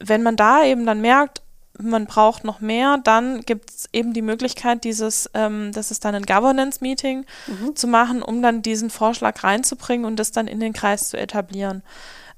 [0.00, 1.42] wenn man da eben dann merkt,
[1.78, 6.14] man braucht noch mehr, dann gibt es eben die Möglichkeit, dieses, ähm, das ist dann
[6.14, 7.76] ein Governance-Meeting mhm.
[7.76, 11.82] zu machen, um dann diesen Vorschlag reinzubringen und das dann in den Kreis zu etablieren.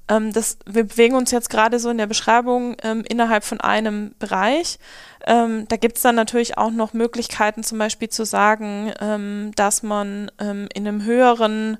[0.09, 4.13] Ähm, das, wir bewegen uns jetzt gerade so in der Beschreibung ähm, innerhalb von einem
[4.19, 4.79] Bereich.
[5.25, 9.83] Ähm, da gibt es dann natürlich auch noch Möglichkeiten, zum Beispiel zu sagen, ähm, dass
[9.83, 11.77] man ähm, in einem höheren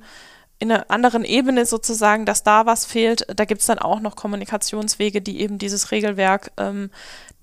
[0.59, 4.15] in einer anderen Ebene sozusagen, dass da was fehlt, da gibt es dann auch noch
[4.15, 6.89] Kommunikationswege, die eben dieses Regelwerk ähm,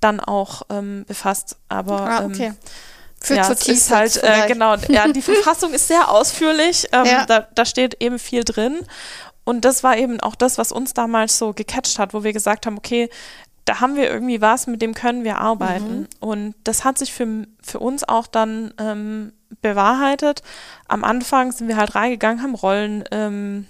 [0.01, 0.63] dann auch
[1.07, 1.57] befasst.
[1.69, 2.55] Aber ah, okay.
[3.21, 7.25] Führt ja, es ist halt, äh, genau, ja, die Verfassung ist sehr ausführlich, ja.
[7.25, 8.81] da, da steht eben viel drin
[9.45, 12.67] und das war eben auch das, was uns damals so gecatcht hat, wo wir gesagt
[12.67, 13.11] haben, okay,
[13.65, 16.01] da haben wir irgendwie was, mit dem können wir arbeiten.
[16.01, 16.09] Mhm.
[16.21, 20.43] Und das hat sich für, für uns auch dann ähm, bewahrheitet.
[20.87, 23.67] Am Anfang sind wir halt reingegangen, haben Rollen ähm,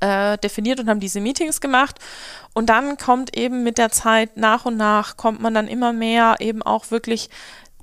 [0.00, 1.98] äh, definiert und haben diese Meetings gemacht.
[2.54, 6.36] Und dann kommt eben mit der Zeit nach und nach, kommt man dann immer mehr
[6.38, 7.28] eben auch wirklich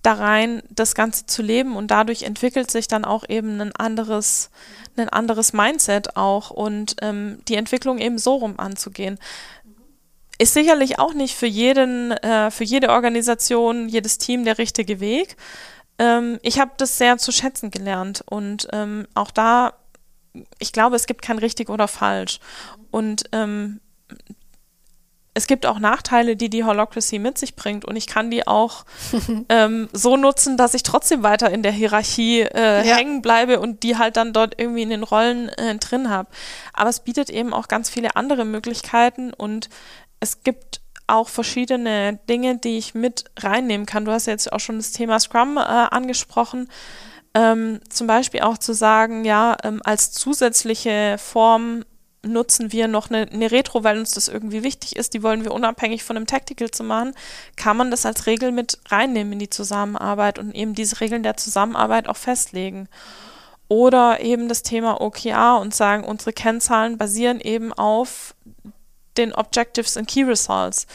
[0.01, 4.49] da rein, das Ganze zu leben und dadurch entwickelt sich dann auch eben ein anderes,
[4.97, 9.19] ein anderes Mindset auch und ähm, die Entwicklung eben so rum anzugehen.
[10.39, 15.37] Ist sicherlich auch nicht für jeden, äh, für jede Organisation, jedes Team der richtige Weg.
[15.99, 19.73] Ähm, ich habe das sehr zu schätzen gelernt und ähm, auch da,
[20.57, 22.39] ich glaube, es gibt kein richtig oder falsch.
[22.89, 23.79] Und ähm,
[25.33, 28.85] es gibt auch Nachteile, die die Holocracy mit sich bringt und ich kann die auch
[29.49, 32.95] ähm, so nutzen, dass ich trotzdem weiter in der Hierarchie äh, ja.
[32.95, 36.29] hängen bleibe und die halt dann dort irgendwie in den Rollen äh, drin habe.
[36.73, 39.69] Aber es bietet eben auch ganz viele andere Möglichkeiten und
[40.19, 44.05] es gibt auch verschiedene Dinge, die ich mit reinnehmen kann.
[44.05, 46.69] Du hast jetzt auch schon das Thema Scrum äh, angesprochen.
[47.33, 51.85] Ähm, zum Beispiel auch zu sagen, ja, ähm, als zusätzliche Form
[52.23, 55.53] nutzen wir noch eine, eine, Retro, weil uns das irgendwie wichtig ist, die wollen wir
[55.53, 57.13] unabhängig von einem Tactical zu machen,
[57.55, 61.37] kann man das als Regel mit reinnehmen in die Zusammenarbeit und eben diese Regeln der
[61.37, 62.87] Zusammenarbeit auch festlegen.
[63.67, 68.35] Oder eben das Thema OKR und sagen, unsere Kennzahlen basieren eben auf
[69.17, 70.87] den Objectives and Key Results.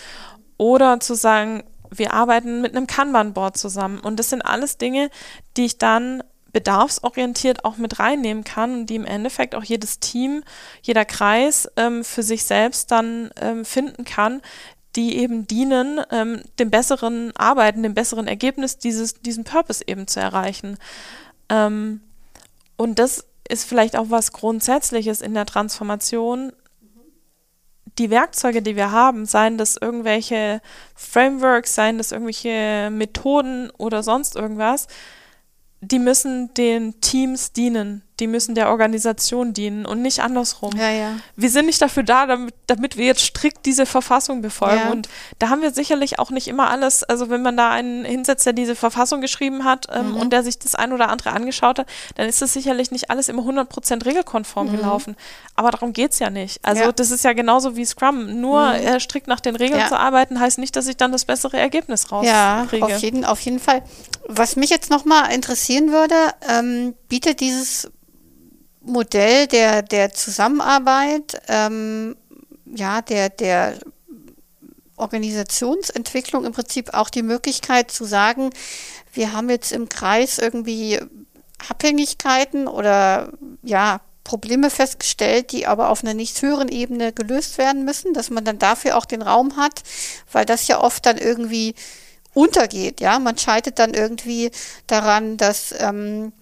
[0.58, 3.98] Oder zu sagen, wir arbeiten mit einem Kanban-Board zusammen.
[4.00, 5.10] Und das sind alles Dinge,
[5.56, 6.22] die ich dann
[6.56, 10.42] bedarfsorientiert auch mit reinnehmen kann und die im Endeffekt auch jedes Team,
[10.80, 14.40] jeder Kreis ähm, für sich selbst dann ähm, finden kann,
[14.94, 20.18] die eben dienen, ähm, dem besseren Arbeiten, dem besseren Ergebnis dieses, diesen Purpose eben zu
[20.18, 20.78] erreichen.
[21.50, 22.00] Ähm,
[22.78, 26.52] und das ist vielleicht auch was Grundsätzliches in der Transformation.
[27.98, 30.62] Die Werkzeuge, die wir haben, seien das irgendwelche
[30.94, 34.86] Frameworks, seien das irgendwelche Methoden oder sonst irgendwas,
[35.90, 40.72] die müssen den Teams dienen die müssen der Organisation dienen und nicht andersrum.
[40.76, 41.16] Ja, ja.
[41.36, 44.80] Wir sind nicht dafür da, damit, damit wir jetzt strikt diese Verfassung befolgen.
[44.84, 44.90] Ja.
[44.90, 48.46] Und da haben wir sicherlich auch nicht immer alles, also wenn man da einen hinsetzt,
[48.46, 50.16] der diese Verfassung geschrieben hat ähm, mhm.
[50.16, 53.28] und der sich das ein oder andere angeschaut hat, dann ist das sicherlich nicht alles
[53.28, 54.76] immer 100% regelkonform mhm.
[54.76, 55.16] gelaufen.
[55.54, 56.64] Aber darum geht es ja nicht.
[56.64, 58.40] Also das ist ja genauso wie Scrum.
[58.40, 58.74] Nur mhm.
[58.74, 62.10] äh, strikt nach den Regeln zu arbeiten, heißt nicht, dass ich dann das bessere Ergebnis
[62.10, 62.32] rauskriege.
[62.32, 63.82] Ja, auf jeden, auf jeden Fall.
[64.26, 66.14] Was mich jetzt nochmal interessieren würde,
[66.48, 67.90] ähm, bietet dieses
[68.86, 72.16] Modell der, der Zusammenarbeit, ähm,
[72.64, 73.78] ja, der, der
[74.96, 78.50] Organisationsentwicklung im Prinzip auch die Möglichkeit zu sagen,
[79.12, 81.00] wir haben jetzt im Kreis irgendwie
[81.68, 88.12] Abhängigkeiten oder ja, Probleme festgestellt, die aber auf einer nicht höheren Ebene gelöst werden müssen,
[88.12, 89.82] dass man dann dafür auch den Raum hat,
[90.32, 91.74] weil das ja oft dann irgendwie
[92.34, 93.18] untergeht, ja.
[93.18, 94.50] Man scheitert dann irgendwie
[94.86, 96.32] daran, dass ähm,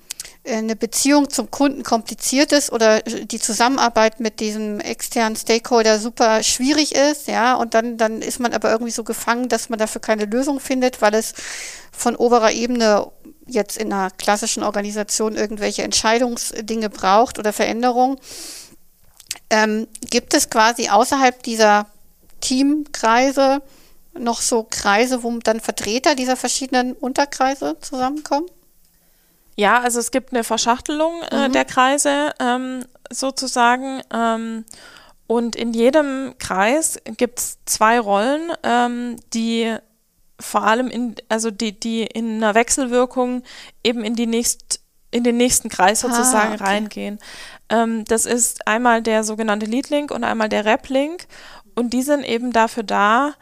[0.46, 6.94] eine Beziehung zum Kunden kompliziert ist oder die Zusammenarbeit mit diesem externen Stakeholder super schwierig
[6.94, 10.26] ist, ja, und dann, dann ist man aber irgendwie so gefangen, dass man dafür keine
[10.26, 11.33] Lösung findet, weil es
[11.92, 13.11] von oberer Ebene
[13.46, 18.18] jetzt in einer klassischen Organisation irgendwelche Entscheidungsdinge braucht oder Veränderungen.
[19.48, 21.87] Ähm, gibt es quasi außerhalb dieser
[22.40, 23.62] Teamkreise
[24.18, 28.46] noch so Kreise, wo dann Vertreter dieser verschiedenen Unterkreise zusammenkommen?
[29.56, 31.52] Ja, also es gibt eine Verschachtelung äh, mhm.
[31.52, 34.02] der Kreise ähm, sozusagen.
[34.12, 34.64] Ähm,
[35.26, 39.76] und in jedem Kreis gibt es zwei Rollen, ähm, die
[40.40, 43.42] vor allem in, also die, die in einer Wechselwirkung
[43.82, 46.64] eben in die nächst, in den nächsten Kreis ah, sozusagen ah, okay.
[46.64, 47.18] reingehen.
[47.68, 51.26] Ähm, das ist einmal der sogenannte Leadlink und einmal der Replink.
[51.76, 53.34] Und die sind eben dafür da,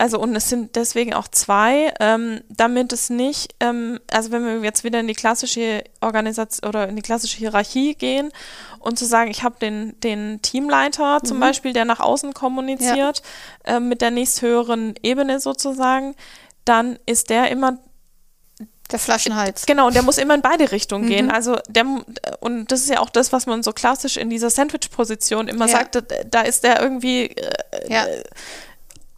[0.00, 4.60] also und es sind deswegen auch zwei, ähm, damit es nicht, ähm, also wenn wir
[4.60, 8.32] jetzt wieder in die klassische Organisation oder in die klassische Hierarchie gehen
[8.78, 11.26] und zu sagen, ich habe den, den Teamleiter mhm.
[11.26, 13.22] zum Beispiel, der nach außen kommuniziert,
[13.66, 13.76] ja.
[13.76, 16.14] äh, mit der nächsthöheren Ebene sozusagen,
[16.64, 17.78] dann ist der immer
[18.90, 19.66] der Flaschenhals.
[19.66, 21.08] Genau, und der muss immer in beide Richtungen mhm.
[21.08, 21.30] gehen.
[21.30, 21.84] Also der,
[22.40, 25.72] und das ist ja auch das, was man so klassisch in dieser Sandwich-Position immer ja.
[25.72, 27.52] sagt, da ist der irgendwie äh,
[27.88, 28.06] ja.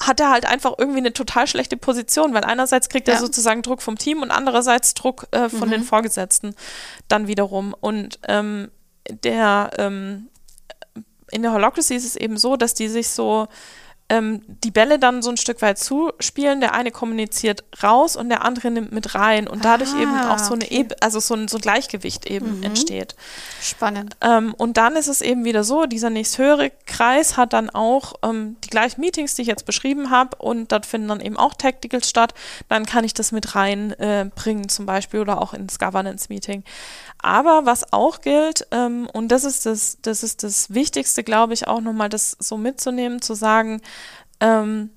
[0.01, 3.83] Hat er halt einfach irgendwie eine total schlechte Position, weil einerseits kriegt er sozusagen Druck
[3.83, 5.73] vom Team und andererseits Druck äh, von mhm.
[5.73, 6.55] den Vorgesetzten
[7.09, 7.75] dann wiederum.
[7.79, 8.71] Und ähm,
[9.09, 10.29] der ähm,
[11.31, 13.49] in der Holocracy ist es eben so, dass die sich so
[14.09, 16.61] ähm, die Bälle dann so ein Stück weit zuspielen.
[16.61, 20.39] Der eine kommuniziert raus und der andere nimmt mit rein und dadurch ah, eben auch
[20.39, 20.89] so eine okay.
[21.01, 22.63] also so ein, so ein Gleichgewicht eben mhm.
[22.63, 23.15] entsteht.
[23.61, 24.17] Spannend.
[24.21, 28.57] Ähm, und dann ist es eben wieder so, dieser nächsthöhere Kreis hat dann auch ähm,
[28.65, 32.09] die gleichen Meetings, die ich jetzt beschrieben habe und dort finden dann eben auch Tacticals
[32.09, 32.35] statt.
[32.69, 36.65] Dann kann ich das mit reinbringen äh, zum Beispiel oder auch ins Governance-Meeting.
[37.23, 41.69] Aber was auch gilt, ähm, und das ist das, das ist das Wichtigste, glaube ich,
[41.69, 43.81] auch nochmal das so mitzunehmen, zu sagen,
[44.41, 44.91] ähm,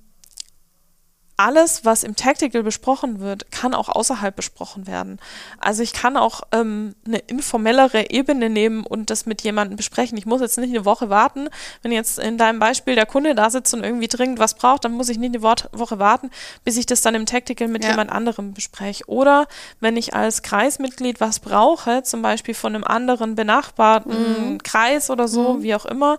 [1.37, 5.19] alles, was im Tactical besprochen wird, kann auch außerhalb besprochen werden.
[5.59, 10.17] Also ich kann auch ähm, eine informellere Ebene nehmen und das mit jemandem besprechen.
[10.17, 11.49] Ich muss jetzt nicht eine Woche warten.
[11.81, 14.93] Wenn jetzt in deinem Beispiel der Kunde da sitzt und irgendwie dringend was braucht, dann
[14.93, 16.29] muss ich nicht eine Woche warten,
[16.63, 17.91] bis ich das dann im Tactical mit ja.
[17.91, 19.03] jemand anderem bespreche.
[19.07, 19.47] Oder
[19.81, 24.63] wenn ich als Kreismitglied was brauche, zum Beispiel von einem anderen benachbarten mhm.
[24.63, 25.63] Kreis oder so, mhm.
[25.63, 26.17] wie auch immer,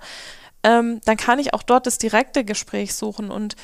[0.63, 3.31] ähm, dann kann ich auch dort das direkte Gespräch suchen.
[3.31, 3.55] Und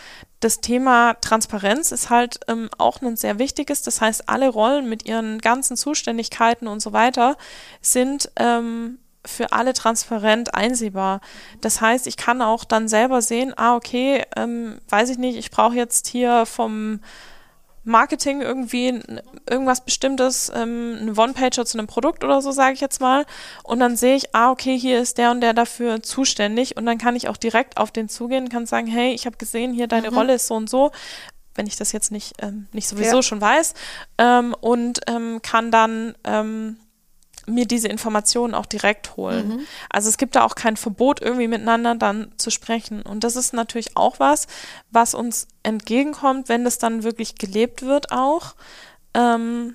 [0.43, 3.83] das Thema Transparenz ist halt ähm, auch ein sehr wichtiges.
[3.83, 7.37] Das heißt, alle Rollen mit ihren ganzen Zuständigkeiten und so weiter
[7.81, 11.21] sind ähm, für alle transparent einsehbar.
[11.61, 15.53] Das heißt, ich kann auch dann selber sehen, ah, okay, ähm, weiß ich nicht, ich
[15.53, 16.99] brauche jetzt hier vom
[17.85, 19.01] Marketing irgendwie
[19.49, 23.27] irgendwas Bestimmtes, ähm, eine One-Pager zu einem Produkt oder so, sage ich jetzt mal.
[23.65, 26.77] Und dann sehe ich, ah, okay, hier ist der und der dafür zuständig.
[26.77, 29.73] Und dann kann ich auch direkt auf den zugehen, kann sagen, hey, ich habe gesehen,
[29.73, 30.17] hier deine mhm.
[30.17, 30.93] Rolle ist so und so
[31.55, 33.23] wenn ich das jetzt nicht, ähm, nicht sowieso ja.
[33.23, 33.75] schon weiß,
[34.19, 36.79] ähm, und ähm, kann dann ähm,
[37.47, 39.49] mir diese Informationen auch direkt holen.
[39.49, 39.61] Mhm.
[39.91, 43.03] Also es gibt da auch kein Verbot, irgendwie miteinander dann zu sprechen.
[43.03, 44.47] Und das ist natürlich auch was,
[44.91, 48.55] was uns entgegenkommt, wenn das dann wirklich gelebt wird auch.
[49.15, 49.75] Ähm,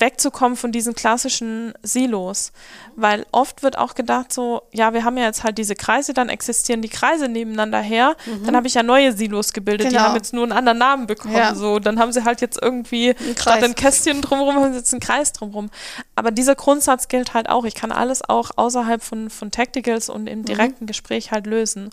[0.00, 2.52] wegzukommen von diesen klassischen Silos.
[2.96, 6.28] Weil oft wird auch gedacht so, ja, wir haben ja jetzt halt diese Kreise, dann
[6.28, 8.46] existieren die Kreise nebeneinander her, mhm.
[8.46, 10.00] dann habe ich ja neue Silos gebildet, genau.
[10.00, 11.36] die haben jetzt nur einen anderen Namen bekommen.
[11.36, 11.54] Ja.
[11.54, 14.92] So, dann haben sie halt jetzt irgendwie ein statt ein Kästchen drumherum, haben sie jetzt
[14.92, 15.70] einen Kreis drumherum.
[16.14, 17.64] Aber dieser Grundsatz gilt halt auch.
[17.64, 20.44] Ich kann alles auch außerhalb von, von Tacticals und im mhm.
[20.44, 20.88] direkten mhm.
[20.88, 21.90] Gespräch halt lösen.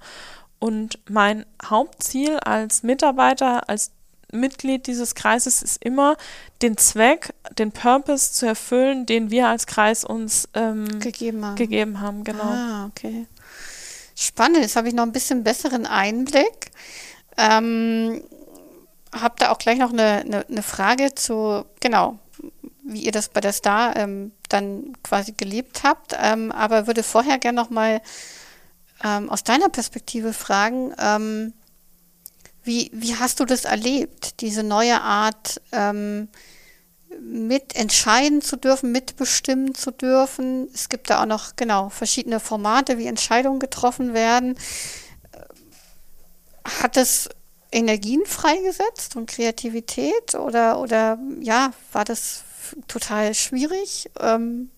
[0.59, 3.91] Und mein Hauptziel als Mitarbeiter, als
[4.31, 6.17] Mitglied dieses Kreises ist immer,
[6.61, 11.55] den Zweck, den Purpose zu erfüllen, den wir als Kreis uns ähm, gegeben haben.
[11.55, 12.43] Gegeben haben genau.
[12.43, 13.27] Ah, okay.
[14.15, 16.71] Spannend, jetzt habe ich noch ein bisschen besseren Einblick.
[17.37, 18.23] Ähm,
[19.13, 22.19] habe da auch gleich noch eine, eine, eine, Frage zu, genau,
[22.83, 26.15] wie ihr das bei der Star ähm, dann quasi gelebt habt.
[26.21, 28.01] Ähm, aber würde vorher gerne noch mal
[29.03, 31.53] ähm, aus deiner Perspektive fragen, ähm,
[32.63, 36.29] wie, wie hast du das erlebt, diese neue Art, ähm,
[37.19, 40.69] mitentscheiden zu dürfen, mitbestimmen zu dürfen?
[40.73, 44.57] Es gibt da auch noch, genau, verschiedene Formate, wie Entscheidungen getroffen werden.
[46.63, 47.29] Hat es
[47.71, 52.43] Energien freigesetzt und Kreativität oder, oder ja, war das
[52.87, 54.69] total schwierig, ähm,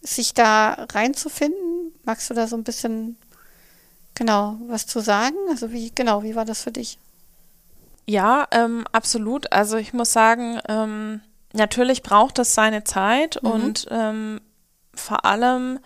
[0.00, 1.92] sich da reinzufinden?
[2.04, 3.16] Magst du da so ein bisschen
[4.16, 5.36] genau was zu sagen?
[5.48, 6.98] Also wie, genau, wie war das für dich?
[8.06, 9.52] Ja, ähm, absolut.
[9.52, 11.20] Also ich muss sagen, ähm,
[11.52, 13.50] natürlich braucht es seine Zeit mhm.
[13.50, 14.40] und ähm,
[14.94, 15.78] vor allem,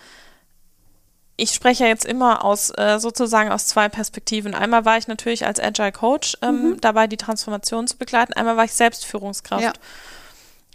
[1.37, 4.55] ich spreche ja jetzt immer aus äh, sozusagen aus zwei Perspektiven.
[4.55, 6.81] Einmal war ich natürlich als Agile Coach ähm, mhm.
[6.81, 8.35] dabei, die Transformation zu begleiten.
[8.35, 9.63] Einmal war ich selbst Führungskraft.
[9.63, 9.73] Ja.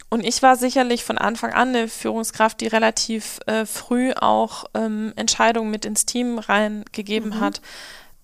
[0.08, 5.12] Und ich war sicherlich von Anfang an eine Führungskraft, die relativ äh, früh auch ähm,
[5.16, 7.40] Entscheidungen mit ins Team reingegeben mhm.
[7.40, 7.60] hat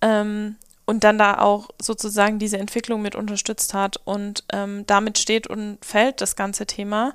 [0.00, 3.96] ähm, und dann da auch sozusagen diese Entwicklung mit unterstützt hat.
[4.04, 7.14] Und ähm, damit steht und fällt das ganze Thema,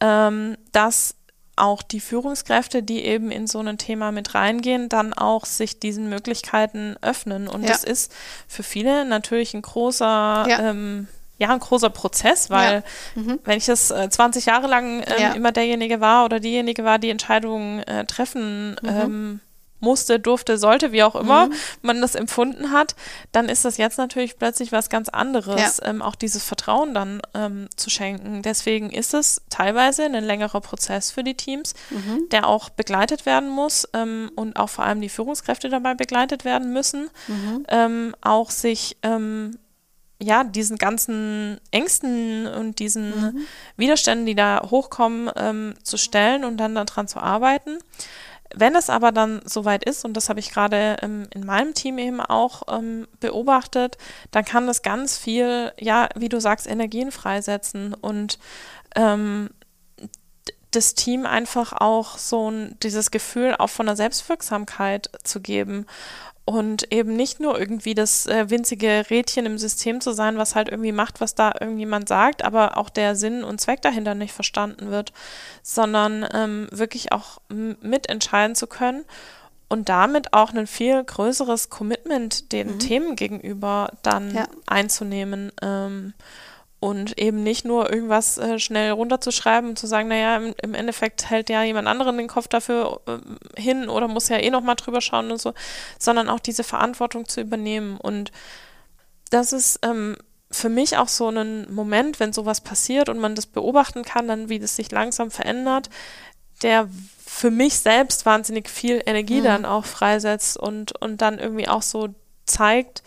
[0.00, 1.14] ähm, dass
[1.56, 6.10] auch die Führungskräfte, die eben in so ein Thema mit reingehen, dann auch sich diesen
[6.10, 7.48] Möglichkeiten öffnen.
[7.48, 7.68] Und ja.
[7.68, 8.12] das ist
[8.48, 12.84] für viele natürlich ein großer ja ähm, ja, ein großer Prozess, weil
[13.16, 13.22] ja.
[13.22, 13.40] mhm.
[13.44, 15.32] wenn ich das äh, 20 Jahre lang ähm, ja.
[15.32, 18.88] immer derjenige war oder diejenige war, die Entscheidungen äh, treffen mhm.
[18.88, 19.40] ähm,
[19.84, 21.54] musste, durfte, sollte, wie auch immer mhm.
[21.82, 22.96] man das empfunden hat,
[23.30, 25.90] dann ist das jetzt natürlich plötzlich was ganz anderes, ja.
[25.90, 28.42] ähm, auch dieses Vertrauen dann ähm, zu schenken.
[28.42, 32.28] Deswegen ist es teilweise ein längerer Prozess für die Teams, mhm.
[32.30, 36.72] der auch begleitet werden muss ähm, und auch vor allem die Führungskräfte dabei begleitet werden
[36.72, 37.66] müssen, mhm.
[37.68, 39.58] Ähm, auch sich ähm,
[40.24, 43.46] ja, diesen ganzen Ängsten und diesen mhm.
[43.76, 47.78] Widerständen, die da hochkommen, ähm, zu stellen und dann daran zu arbeiten.
[48.56, 51.98] Wenn es aber dann soweit ist, und das habe ich gerade ähm, in meinem Team
[51.98, 53.98] eben auch ähm, beobachtet,
[54.30, 58.38] dann kann das ganz viel, ja, wie du sagst, Energien freisetzen und
[58.94, 59.50] ähm,
[60.70, 65.86] das Team einfach auch so ein, dieses Gefühl auch von der Selbstwirksamkeit zu geben
[66.44, 70.68] und eben nicht nur irgendwie das äh, winzige Rädchen im System zu sein, was halt
[70.68, 74.90] irgendwie macht, was da irgendjemand sagt, aber auch der Sinn und Zweck dahinter nicht verstanden
[74.90, 75.12] wird,
[75.62, 79.04] sondern ähm, wirklich auch mitentscheiden zu können
[79.68, 82.78] und damit auch ein viel größeres Commitment den mhm.
[82.78, 84.46] Themen gegenüber dann ja.
[84.66, 85.50] einzunehmen.
[85.62, 86.12] Ähm,
[86.84, 91.30] und eben nicht nur irgendwas äh, schnell runterzuschreiben und zu sagen, naja, im, im, Endeffekt
[91.30, 95.00] hält ja jemand anderen den Kopf dafür äh, hin oder muss ja eh nochmal drüber
[95.00, 95.54] schauen und so,
[95.98, 97.96] sondern auch diese Verantwortung zu übernehmen.
[97.96, 98.32] Und
[99.30, 100.18] das ist ähm,
[100.50, 104.50] für mich auch so ein Moment, wenn sowas passiert und man das beobachten kann, dann
[104.50, 105.88] wie das sich langsam verändert,
[106.62, 106.90] der
[107.26, 109.44] für mich selbst wahnsinnig viel Energie mhm.
[109.44, 112.10] dann auch freisetzt und, und dann irgendwie auch so
[112.44, 113.02] zeigt,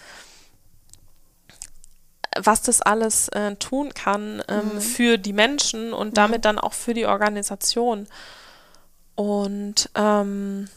[2.41, 4.81] was das alles äh, tun kann ähm, mhm.
[4.81, 6.13] für die Menschen und mhm.
[6.13, 8.07] damit dann auch für die Organisation.
[9.15, 10.69] Und ähm,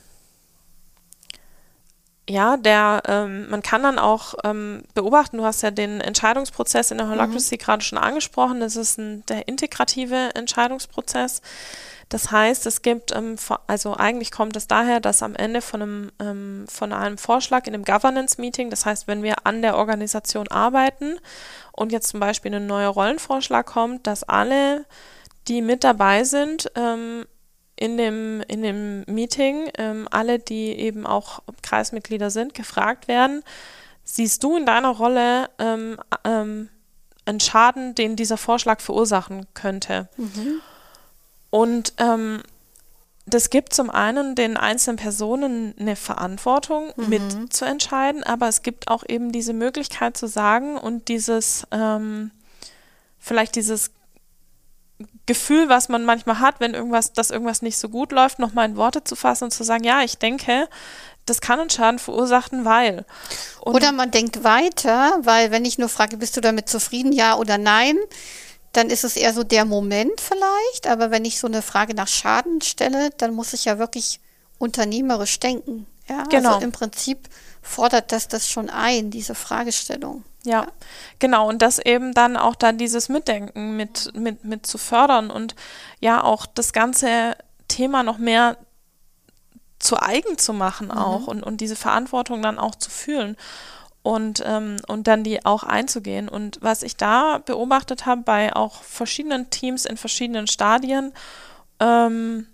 [2.28, 6.98] ja, der, ähm, man kann dann auch ähm, beobachten, du hast ja den Entscheidungsprozess in
[6.98, 7.58] der Holacracy mhm.
[7.58, 11.42] gerade schon angesprochen, das ist ein, der integrative Entscheidungsprozess.
[12.08, 13.36] Das heißt, es gibt, ähm,
[13.68, 17.74] also eigentlich kommt es daher, dass am Ende von einem, ähm, von einem Vorschlag in
[17.74, 21.18] einem Governance-Meeting, das heißt, wenn wir an der Organisation arbeiten
[21.72, 24.84] und jetzt zum Beispiel ein neuer Rollenvorschlag kommt, dass alle,
[25.46, 27.26] die mit dabei sind, ähm,
[27.80, 33.42] in dem, in dem Meeting ähm, alle, die eben auch Kreismitglieder sind, gefragt werden,
[34.04, 36.68] siehst du in deiner Rolle ähm, ähm,
[37.24, 40.08] einen Schaden, den dieser Vorschlag verursachen könnte?
[40.18, 40.60] Mhm.
[41.48, 42.42] Und ähm,
[43.24, 47.08] das gibt zum einen den einzelnen Personen eine Verantwortung, mhm.
[47.08, 52.30] mitzuentscheiden, aber es gibt auch eben diese Möglichkeit zu sagen und dieses, ähm,
[53.18, 53.90] vielleicht dieses
[55.26, 58.76] Gefühl, was man manchmal hat, wenn irgendwas, dass irgendwas nicht so gut läuft, nochmal in
[58.76, 60.68] Worte zu fassen und zu sagen, ja, ich denke,
[61.26, 63.04] das kann einen Schaden verursachen, weil.
[63.60, 67.36] Und oder man denkt weiter, weil wenn ich nur frage, bist du damit zufrieden, ja
[67.36, 67.96] oder nein,
[68.72, 70.86] dann ist es eher so der Moment vielleicht.
[70.86, 74.20] Aber wenn ich so eine Frage nach Schaden stelle, dann muss ich ja wirklich
[74.58, 75.86] unternehmerisch denken.
[76.08, 76.54] Ja, genau.
[76.54, 77.28] Also im Prinzip
[77.62, 80.24] fordert das das schon ein, diese Fragestellung.
[80.44, 80.66] Ja,
[81.18, 81.48] genau.
[81.48, 85.54] Und das eben dann auch dann dieses Mitdenken mit, mit, mit zu fördern und
[86.00, 87.36] ja auch das ganze
[87.68, 88.56] Thema noch mehr
[89.78, 90.98] zu eigen zu machen mhm.
[90.98, 93.36] auch und, und diese Verantwortung dann auch zu fühlen
[94.02, 96.28] und, ähm, und dann die auch einzugehen.
[96.28, 101.12] Und was ich da beobachtet habe bei auch verschiedenen Teams in verschiedenen Stadien,
[101.80, 102.46] ähm,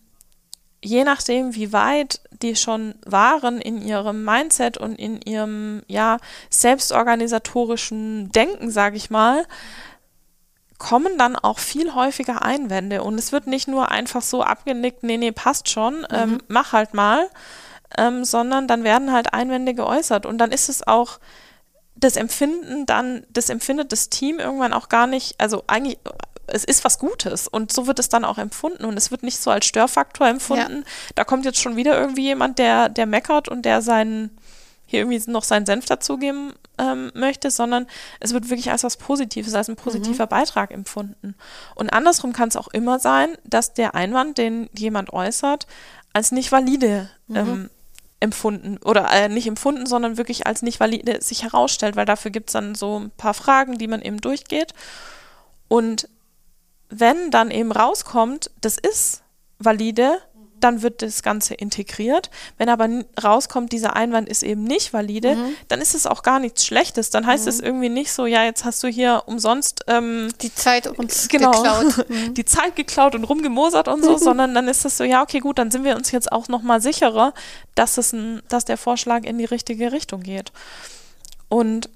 [0.82, 6.18] je nachdem, wie weit die schon waren in ihrem Mindset und in ihrem ja
[6.50, 9.46] selbstorganisatorischen Denken, sage ich mal,
[10.78, 15.16] kommen dann auch viel häufiger Einwände und es wird nicht nur einfach so abgenickt, nee,
[15.16, 16.06] nee, passt schon, mhm.
[16.10, 17.28] ähm, mach halt mal,
[17.96, 21.18] ähm, sondern dann werden halt Einwände geäußert und dann ist es auch
[21.98, 25.98] das Empfinden dann, das empfindet das Team irgendwann auch gar nicht, also eigentlich
[26.46, 29.38] es ist was Gutes und so wird es dann auch empfunden und es wird nicht
[29.38, 30.78] so als Störfaktor empfunden.
[30.84, 31.12] Ja.
[31.14, 34.30] Da kommt jetzt schon wieder irgendwie jemand, der, der meckert und der seinen
[34.86, 37.86] hier irgendwie noch seinen Senf dazugeben ähm, möchte, sondern
[38.20, 40.30] es wird wirklich als was Positives, als ein positiver mhm.
[40.30, 41.34] Beitrag empfunden.
[41.74, 45.66] Und andersrum kann es auch immer sein, dass der Einwand, den jemand äußert,
[46.12, 47.36] als nicht valide mhm.
[47.36, 47.70] ähm,
[48.20, 52.48] empfunden oder äh, nicht empfunden, sondern wirklich als nicht valide sich herausstellt, weil dafür gibt
[52.48, 54.72] es dann so ein paar Fragen, die man eben durchgeht.
[55.68, 56.08] Und
[56.88, 59.22] wenn dann eben rauskommt, das ist
[59.58, 60.20] valide,
[60.60, 62.30] dann wird das Ganze integriert.
[62.56, 62.88] Wenn aber
[63.22, 65.54] rauskommt, dieser Einwand ist eben nicht valide, mhm.
[65.68, 67.10] dann ist es auch gar nichts Schlechtes.
[67.10, 67.48] Dann heißt mhm.
[67.50, 71.50] es irgendwie nicht so, ja, jetzt hast du hier umsonst ähm, die Zeit uns genau,
[71.50, 72.06] geklaut.
[72.08, 72.34] Mhm.
[72.34, 75.58] die Zeit geklaut und rumgemosert und so, sondern dann ist es so, ja, okay, gut,
[75.58, 77.34] dann sind wir uns jetzt auch nochmal sicherer,
[77.74, 80.52] dass, es ein, dass der Vorschlag in die richtige Richtung geht.
[81.48, 81.90] Und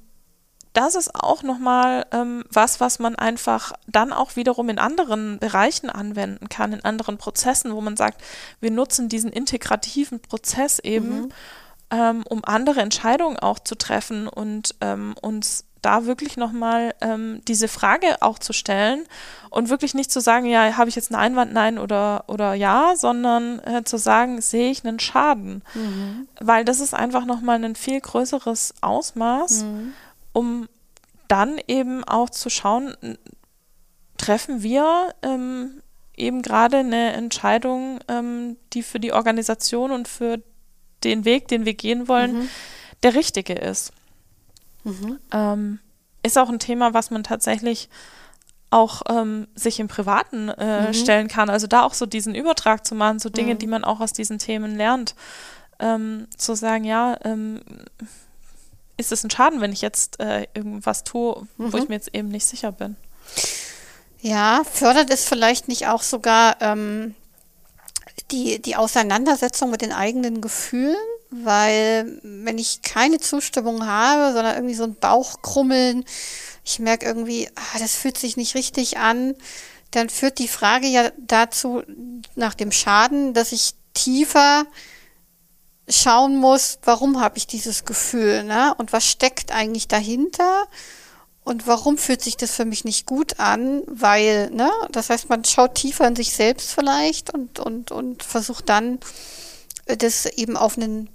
[0.72, 5.90] das ist auch nochmal ähm, was, was man einfach dann auch wiederum in anderen Bereichen
[5.90, 8.22] anwenden kann, in anderen Prozessen, wo man sagt,
[8.60, 11.28] wir nutzen diesen integrativen Prozess eben, mhm.
[11.90, 17.66] ähm, um andere Entscheidungen auch zu treffen und ähm, uns da wirklich nochmal ähm, diese
[17.66, 19.04] Frage auch zu stellen
[19.48, 22.92] und wirklich nicht zu sagen, ja, habe ich jetzt einen Einwand, nein oder, oder ja,
[22.96, 25.62] sondern äh, zu sagen, sehe ich einen Schaden.
[25.74, 26.28] Mhm.
[26.38, 29.64] Weil das ist einfach nochmal ein viel größeres Ausmaß.
[29.64, 29.94] Mhm
[30.32, 30.68] um
[31.28, 32.94] dann eben auch zu schauen,
[34.16, 35.82] treffen wir ähm,
[36.16, 40.42] eben gerade eine Entscheidung, ähm, die für die Organisation und für
[41.04, 42.48] den Weg, den wir gehen wollen, mhm.
[43.02, 43.92] der richtige ist.
[44.84, 45.18] Mhm.
[45.32, 45.78] Ähm,
[46.22, 47.88] ist auch ein Thema, was man tatsächlich
[48.70, 50.94] auch ähm, sich im Privaten äh, mhm.
[50.94, 51.50] stellen kann.
[51.50, 53.58] Also da auch so diesen Übertrag zu machen, so Dinge, mhm.
[53.58, 55.14] die man auch aus diesen Themen lernt.
[55.80, 57.60] Ähm, zu sagen, ja, ähm,
[59.00, 61.72] ist es ein Schaden, wenn ich jetzt äh, irgendwas tue, mhm.
[61.72, 61.88] wo ich mhm.
[61.88, 62.96] mir jetzt eben nicht sicher bin.
[64.20, 67.14] Ja, fördert es vielleicht nicht auch sogar ähm,
[68.30, 70.96] die, die Auseinandersetzung mit den eigenen Gefühlen?
[71.30, 76.04] Weil wenn ich keine Zustimmung habe, sondern irgendwie so ein Bauchkrummeln,
[76.64, 79.36] ich merke irgendwie, ah, das fühlt sich nicht richtig an,
[79.92, 81.82] dann führt die Frage ja dazu
[82.34, 84.66] nach dem Schaden, dass ich tiefer
[85.90, 88.74] schauen muss, warum habe ich dieses Gefühl, ne?
[88.78, 90.66] Und was steckt eigentlich dahinter?
[91.42, 93.82] Und warum fühlt sich das für mich nicht gut an?
[93.86, 98.68] Weil, ne, das heißt, man schaut tiefer in sich selbst vielleicht und, und, und versucht
[98.68, 99.00] dann,
[99.86, 101.08] äh, das eben auf einen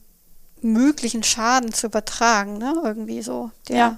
[0.62, 2.74] möglichen Schaden zu übertragen, ne?
[2.84, 3.52] Irgendwie so.
[3.70, 3.98] Der, ja.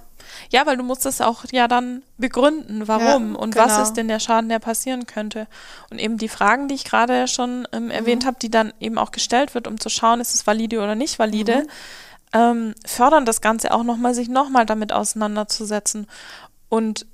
[0.50, 3.66] Ja, weil du musst es auch ja dann begründen, warum ja, und genau.
[3.66, 5.48] was ist denn der Schaden, der passieren könnte.
[5.90, 8.28] Und eben die Fragen, die ich gerade schon ähm, erwähnt mhm.
[8.28, 11.20] habe, die dann eben auch gestellt wird, um zu schauen, ist es valide oder nicht
[11.20, 11.68] valide, mhm.
[12.34, 16.08] ähm, fördern das Ganze auch nochmal, sich nochmal damit auseinanderzusetzen.
[16.70, 17.06] Und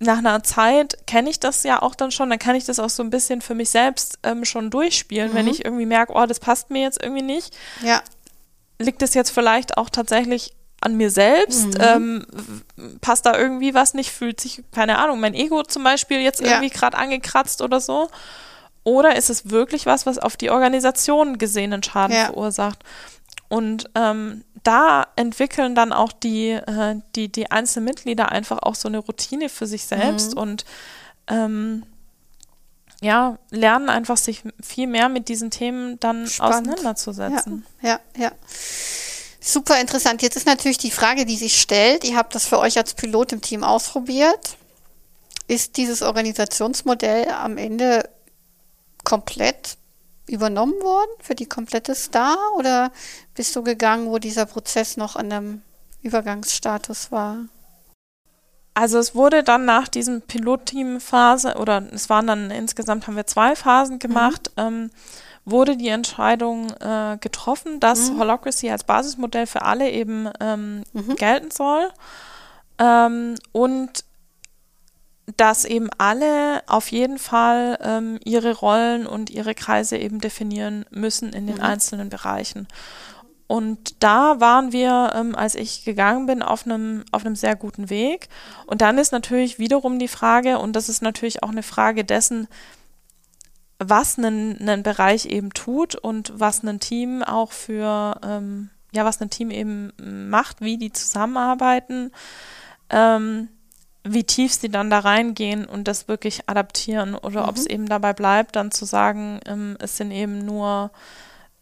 [0.00, 2.88] nach einer Zeit kenne ich das ja auch dann schon, dann kann ich das auch
[2.88, 5.34] so ein bisschen für mich selbst ähm, schon durchspielen, mhm.
[5.34, 7.54] wenn ich irgendwie merke, oh, das passt mir jetzt irgendwie nicht.
[7.82, 8.02] Ja.
[8.78, 11.78] Liegt es jetzt vielleicht auch tatsächlich an mir selbst?
[11.78, 11.80] Mhm.
[11.80, 12.26] Ähm,
[13.00, 14.10] passt da irgendwie was nicht?
[14.10, 16.74] Fühlt sich, keine Ahnung, mein Ego zum Beispiel jetzt irgendwie ja.
[16.74, 18.08] gerade angekratzt oder so?
[18.82, 22.26] Oder ist es wirklich was, was auf die Organisation gesehen einen Schaden ja.
[22.26, 22.82] verursacht?
[23.48, 28.88] Und ähm, da entwickeln dann auch die, äh, die, die einzelnen Mitglieder einfach auch so
[28.88, 30.40] eine Routine für sich selbst mhm.
[30.40, 30.64] und
[31.26, 31.82] ähm,
[33.02, 36.68] ja, lernen einfach sich viel mehr mit diesen Themen dann Spannend.
[36.68, 37.66] auseinanderzusetzen.
[37.80, 38.32] Ja, ja, ja.
[39.40, 40.20] Super interessant.
[40.22, 43.32] Jetzt ist natürlich die Frage, die sich stellt, ihr habt das für euch als Pilot
[43.32, 44.56] im Team ausprobiert.
[45.48, 48.08] Ist dieses Organisationsmodell am Ende
[49.02, 49.78] komplett
[50.28, 52.92] übernommen worden für die komplette Star oder
[53.34, 55.62] bist du gegangen, wo dieser Prozess noch an einem
[56.02, 57.38] Übergangsstatus war?
[58.74, 63.56] Also es wurde dann nach diesem Pilotteam-Phase oder es waren dann insgesamt haben wir zwei
[63.56, 64.00] Phasen mhm.
[64.00, 64.62] gemacht, mhm.
[64.62, 64.90] ähm,
[65.44, 68.20] wurde die Entscheidung äh, getroffen, dass mhm.
[68.20, 71.16] Holacracy als Basismodell für alle eben ähm, mhm.
[71.16, 71.88] gelten soll.
[72.78, 74.04] Ähm, und
[75.36, 81.32] dass eben alle auf jeden Fall ähm, ihre Rollen und ihre Kreise eben definieren müssen
[81.32, 81.62] in den mhm.
[81.62, 82.66] einzelnen Bereichen.
[83.46, 87.90] Und da waren wir, ähm, als ich gegangen bin, auf einem auf einem sehr guten
[87.90, 88.28] Weg.
[88.66, 92.46] Und dann ist natürlich wiederum die Frage, und das ist natürlich auch eine Frage dessen,
[93.82, 99.30] was ein Bereich eben tut und was ein Team auch für, ähm, ja, was ein
[99.30, 99.92] Team eben
[100.28, 102.12] macht, wie die zusammenarbeiten.
[102.90, 103.48] Ähm,
[104.04, 107.48] wie tief sie dann da reingehen und das wirklich adaptieren oder mhm.
[107.48, 110.90] ob es eben dabei bleibt, dann zu sagen, ähm, es sind eben nur,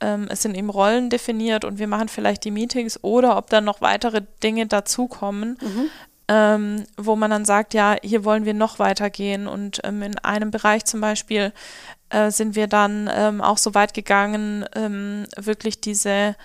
[0.01, 3.64] ähm, es sind eben Rollen definiert und wir machen vielleicht die Meetings oder ob dann
[3.64, 5.91] noch weitere Dinge dazukommen, mhm.
[6.29, 10.53] ähm, wo man dann sagt, ja, hier wollen wir noch weitergehen und ähm, in einem
[10.53, 11.53] Bereich zum Beispiel
[12.11, 16.36] äh, sind wir dann ähm, auch so weit gegangen, ähm, wirklich diese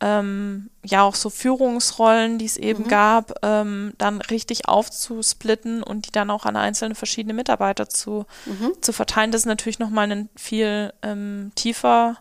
[0.00, 2.88] ähm, ja auch so Führungsrollen, die es eben mhm.
[2.88, 8.72] gab, ähm, dann richtig aufzusplitten und die dann auch an einzelne verschiedene Mitarbeiter zu, mhm.
[8.80, 9.30] zu verteilen.
[9.30, 12.16] Das ist natürlich nochmal ein viel ähm, tiefer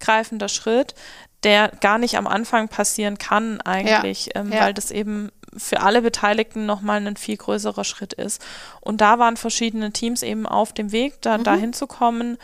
[0.00, 0.94] greifender Schritt,
[1.42, 4.40] der gar nicht am Anfang passieren kann eigentlich, ja.
[4.40, 4.60] Ähm, ja.
[4.60, 8.44] weil das eben für alle Beteiligten nochmal ein viel größerer Schritt ist.
[8.80, 11.44] Und da waren verschiedene Teams eben auf dem Weg, da mhm.
[11.44, 12.38] dahin zu kommen.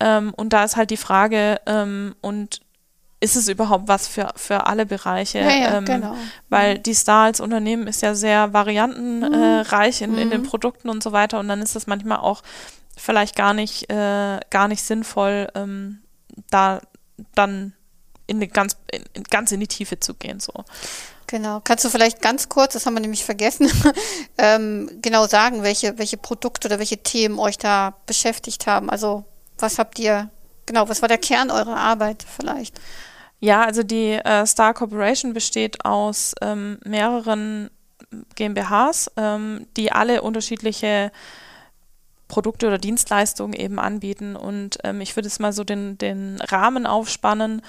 [0.00, 2.60] Ähm, und da ist halt die Frage, ähm, und
[3.20, 5.38] ist es überhaupt was für, für alle Bereiche?
[5.38, 6.14] Ja, ja, ähm, genau.
[6.50, 10.04] Weil die Star als Unternehmen ist ja sehr variantenreich mhm.
[10.04, 10.46] äh, in, in den mhm.
[10.46, 12.42] Produkten und so weiter und dann ist es manchmal auch
[12.96, 16.00] vielleicht gar nicht, äh, gar nicht sinnvoll, ähm,
[16.50, 16.80] da
[17.34, 17.72] dann
[18.26, 20.40] in ganz, in, ganz in die Tiefe zu gehen.
[20.40, 20.52] So.
[21.26, 21.60] Genau.
[21.64, 23.70] Kannst du vielleicht ganz kurz, das haben wir nämlich vergessen,
[24.38, 28.90] ähm, genau sagen, welche, welche Produkte oder welche Themen euch da beschäftigt haben?
[28.90, 29.24] Also
[29.58, 30.30] was habt ihr,
[30.66, 32.78] genau, was war der Kern eurer Arbeit vielleicht?
[33.40, 37.70] Ja, also die äh, Star Corporation besteht aus ähm, mehreren
[38.36, 41.10] GmbHs, ähm, die alle unterschiedliche
[42.28, 44.34] Produkte oder Dienstleistungen eben anbieten.
[44.34, 47.62] Und ähm, ich würde es mal so den, den Rahmen aufspannen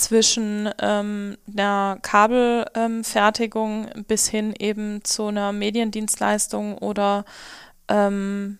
[0.00, 7.24] zwischen ähm, einer Kabelfertigung bis hin eben zu einer Mediendienstleistung oder
[7.88, 8.58] ähm,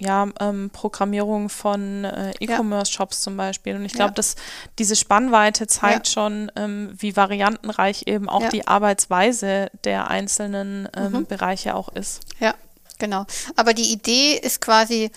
[0.00, 3.22] ja, ähm, Programmierung von äh, E-Commerce-Shops ja.
[3.24, 3.76] zum Beispiel.
[3.76, 4.14] Und ich glaube, ja.
[4.14, 4.36] dass
[4.78, 6.12] diese Spannweite zeigt ja.
[6.12, 11.26] schon, ähm, wie variantenreich eben auch die Arbeitsweise der einzelnen ähm, mhm.
[11.26, 12.20] Bereiche auch ist.
[12.38, 12.54] Ja,
[12.98, 13.26] genau.
[13.56, 15.10] Aber die Idee ist quasi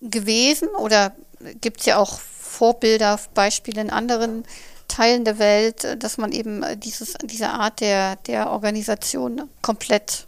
[0.00, 1.12] gewesen oder
[1.60, 2.18] gibt es ja auch
[2.56, 4.44] Vorbilder, Beispiele in anderen
[4.88, 10.26] Teilen der Welt, dass man eben dieses, diese Art der, der Organisation komplett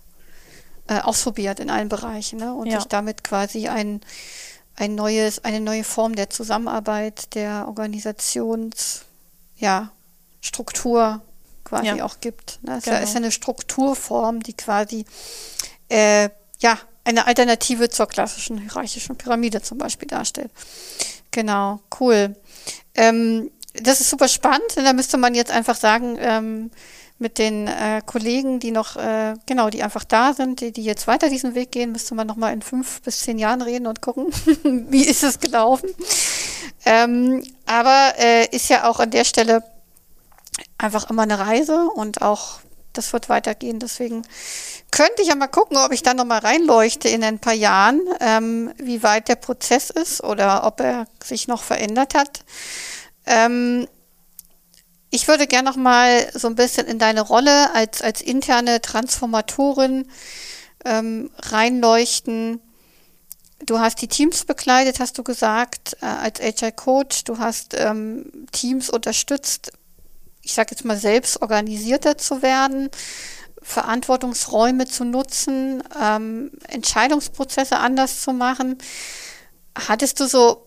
[0.88, 2.52] äh, ausprobiert in allen Bereichen ne?
[2.52, 2.80] und ja.
[2.80, 4.00] sich damit quasi ein,
[4.76, 9.10] ein neues, eine neue Form der Zusammenarbeit, der Organisationsstruktur
[9.60, 11.20] ja,
[11.64, 12.04] quasi ja.
[12.04, 12.58] auch gibt.
[12.62, 12.78] Ne?
[12.78, 12.98] Es genau.
[12.98, 15.06] ist eine Strukturform, die quasi
[15.88, 16.28] äh,
[16.60, 20.50] ja eine Alternative zur klassischen hierarchischen Pyramide zum Beispiel darstellt.
[21.38, 22.34] Genau, cool.
[22.96, 24.74] Ähm, das ist super spannend.
[24.74, 26.72] Da müsste man jetzt einfach sagen, ähm,
[27.20, 31.06] mit den äh, Kollegen, die noch, äh, genau, die einfach da sind, die, die jetzt
[31.06, 34.32] weiter diesen Weg gehen, müsste man nochmal in fünf bis zehn Jahren reden und gucken,
[34.90, 35.90] wie ist es gelaufen.
[36.84, 39.62] Ähm, aber äh, ist ja auch an der Stelle
[40.76, 42.58] einfach immer eine Reise und auch
[42.98, 43.78] das wird weitergehen.
[43.78, 44.22] Deswegen
[44.90, 48.72] könnte ich ja mal gucken, ob ich da nochmal reinleuchte in ein paar Jahren, ähm,
[48.76, 52.44] wie weit der Prozess ist oder ob er sich noch verändert hat.
[53.24, 53.86] Ähm,
[55.10, 60.06] ich würde gerne noch mal so ein bisschen in deine Rolle als, als interne Transformatorin
[60.84, 62.60] ähm, reinleuchten.
[63.64, 67.24] Du hast die Teams bekleidet, hast du gesagt, äh, als HR-Coach.
[67.24, 69.72] Du hast ähm, Teams unterstützt,
[70.48, 72.88] ich sage jetzt mal selbst organisierter zu werden,
[73.60, 78.78] Verantwortungsräume zu nutzen, ähm, Entscheidungsprozesse anders zu machen.
[79.76, 80.66] Hattest du so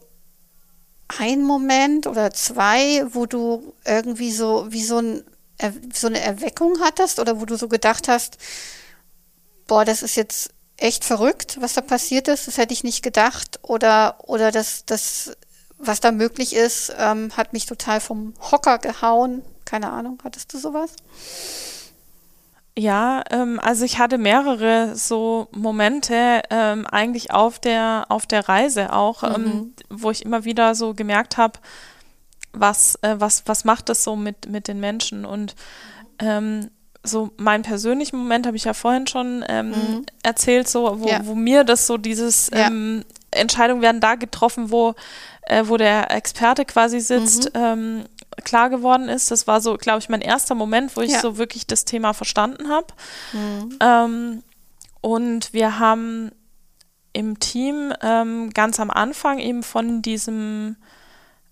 [1.19, 5.23] ein Moment oder zwei, wo du irgendwie so wie so, ein,
[5.91, 8.37] so eine Erweckung hattest oder wo du so gedacht hast,
[9.65, 13.59] boah, das ist jetzt echt verrückt, was da passiert ist, das hätte ich nicht gedacht
[13.63, 15.35] oder, oder das, das,
[15.79, 19.41] was da möglich ist, ähm, hat mich total vom Hocker gehauen.
[19.71, 20.97] Keine Ahnung, hattest du sowas?
[22.77, 28.91] Ja, ähm, also ich hatte mehrere so Momente ähm, eigentlich auf der auf der Reise
[28.91, 29.73] auch, ähm, mhm.
[29.89, 31.57] wo ich immer wieder so gemerkt habe,
[32.51, 35.55] was äh, was was macht das so mit mit den Menschen und
[36.19, 36.69] ähm,
[37.01, 40.05] so meinen persönlichen Moment habe ich ja vorhin schon ähm, mhm.
[40.21, 41.25] erzählt, so wo, ja.
[41.25, 42.69] wo mir das so dieses ja.
[43.31, 44.95] Entscheidungen werden da getroffen, wo
[45.43, 47.61] äh, wo der Experte quasi sitzt mhm.
[47.61, 48.03] ähm,
[48.43, 49.31] klar geworden ist.
[49.31, 51.19] Das war so, glaube ich, mein erster Moment, wo ich ja.
[51.19, 52.87] so wirklich das Thema verstanden habe.
[53.33, 53.79] Mhm.
[53.81, 54.43] Ähm,
[55.01, 56.31] und wir haben
[57.13, 60.77] im Team ähm, ganz am Anfang eben von diesem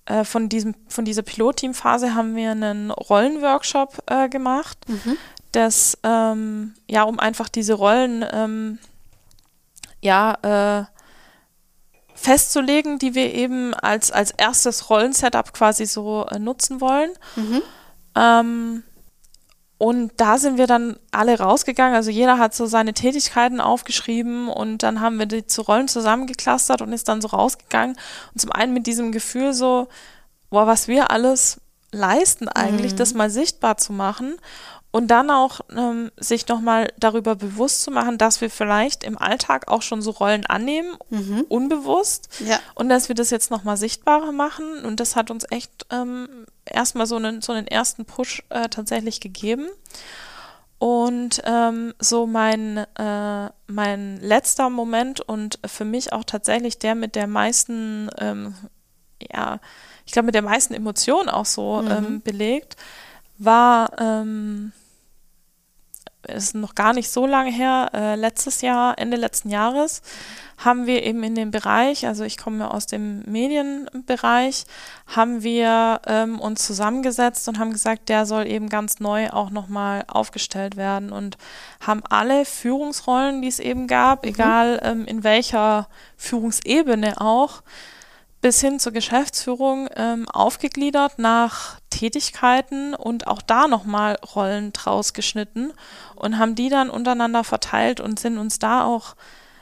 [0.05, 5.17] äh, von diesem von dieser Pilotteamphase haben wir einen Rollenworkshop äh, gemacht, mhm.
[5.51, 8.79] das ähm, ja um einfach diese Rollen ähm,
[10.01, 10.37] ja
[10.81, 10.98] äh,
[12.19, 17.11] festzulegen, die wir eben als, als erstes Rollensetup quasi so äh, nutzen wollen.
[17.35, 17.61] Mhm.
[18.15, 18.83] Ähm,
[19.77, 21.95] und da sind wir dann alle rausgegangen.
[21.95, 26.81] Also jeder hat so seine Tätigkeiten aufgeschrieben und dann haben wir die zu Rollen zusammengeklustert
[26.81, 27.95] und ist dann so rausgegangen.
[28.33, 29.87] Und zum einen mit diesem Gefühl so,
[30.49, 31.61] boah, was wir alles
[31.93, 32.97] leisten eigentlich, mhm.
[32.97, 34.35] das mal sichtbar zu machen.
[34.91, 39.67] Und dann auch ähm, sich nochmal darüber bewusst zu machen, dass wir vielleicht im Alltag
[39.67, 41.45] auch schon so Rollen annehmen, mhm.
[41.47, 42.29] unbewusst.
[42.43, 42.59] Ja.
[42.73, 44.83] Und dass wir das jetzt nochmal sichtbarer machen.
[44.83, 46.27] Und das hat uns echt ähm,
[46.65, 49.67] erstmal so einen, so einen ersten Push äh, tatsächlich gegeben.
[50.79, 57.15] Und ähm, so mein, äh, mein letzter Moment und für mich auch tatsächlich der mit
[57.15, 58.55] der meisten, ähm,
[59.31, 59.59] ja,
[60.05, 61.91] ich glaube mit der meisten Emotionen auch so mhm.
[61.91, 62.77] ähm, belegt,
[63.37, 64.71] war ähm,
[66.29, 70.01] ist noch gar nicht so lange her, äh, letztes Jahr, Ende letzten Jahres,
[70.57, 74.65] haben wir eben in dem Bereich, also ich komme aus dem Medienbereich,
[75.07, 80.03] haben wir ähm, uns zusammengesetzt und haben gesagt, der soll eben ganz neu auch nochmal
[80.07, 81.37] aufgestellt werden und
[81.79, 84.29] haben alle Führungsrollen, die es eben gab, mhm.
[84.29, 87.61] egal ähm, in welcher Führungsebene auch,
[88.41, 95.73] bis hin zur Geschäftsführung ähm, aufgegliedert nach Tätigkeiten und auch da nochmal Rollen draus geschnitten
[96.15, 99.15] und haben die dann untereinander verteilt und sind uns da auch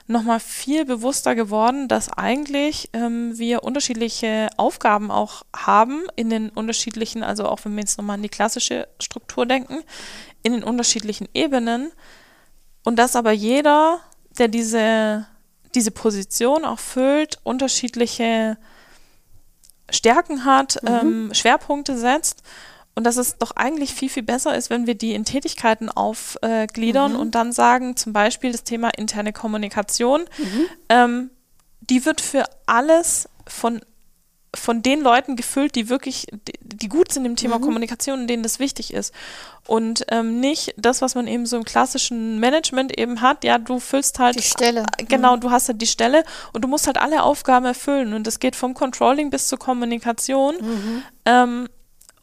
[0.08, 7.24] nochmal viel bewusster geworden, dass eigentlich ähm, wir unterschiedliche Aufgaben auch haben in den unterschiedlichen,
[7.24, 9.80] also auch wenn wir jetzt nochmal an die klassische Struktur denken,
[10.44, 11.92] in den unterschiedlichen Ebenen.
[12.84, 14.00] Und dass aber jeder,
[14.38, 15.28] der diese
[15.76, 18.58] diese Position auch füllt, unterschiedliche
[19.90, 20.90] Stärken hat, mhm.
[20.90, 22.44] ähm, Schwerpunkte setzt
[22.96, 27.14] und dass es doch eigentlich viel, viel besser ist, wenn wir die in Tätigkeiten aufgliedern
[27.14, 27.20] mhm.
[27.20, 30.66] und dann sagen, zum Beispiel das Thema interne Kommunikation, mhm.
[30.90, 31.30] ähm,
[31.82, 33.82] die wird für alles von
[34.60, 37.64] von den Leuten gefüllt, die wirklich, die, die gut sind im Thema mhm.
[37.64, 39.14] Kommunikation und denen das wichtig ist.
[39.66, 43.80] Und ähm, nicht das, was man eben so im klassischen Management eben hat, ja, du
[43.80, 44.38] füllst halt.
[44.38, 44.86] Die Stelle.
[44.98, 45.42] Äh, genau, mhm.
[45.42, 48.14] du hast halt die Stelle und du musst halt alle Aufgaben erfüllen.
[48.14, 50.56] Und das geht vom Controlling bis zur Kommunikation.
[50.62, 51.04] Mhm.
[51.26, 51.70] Ähm,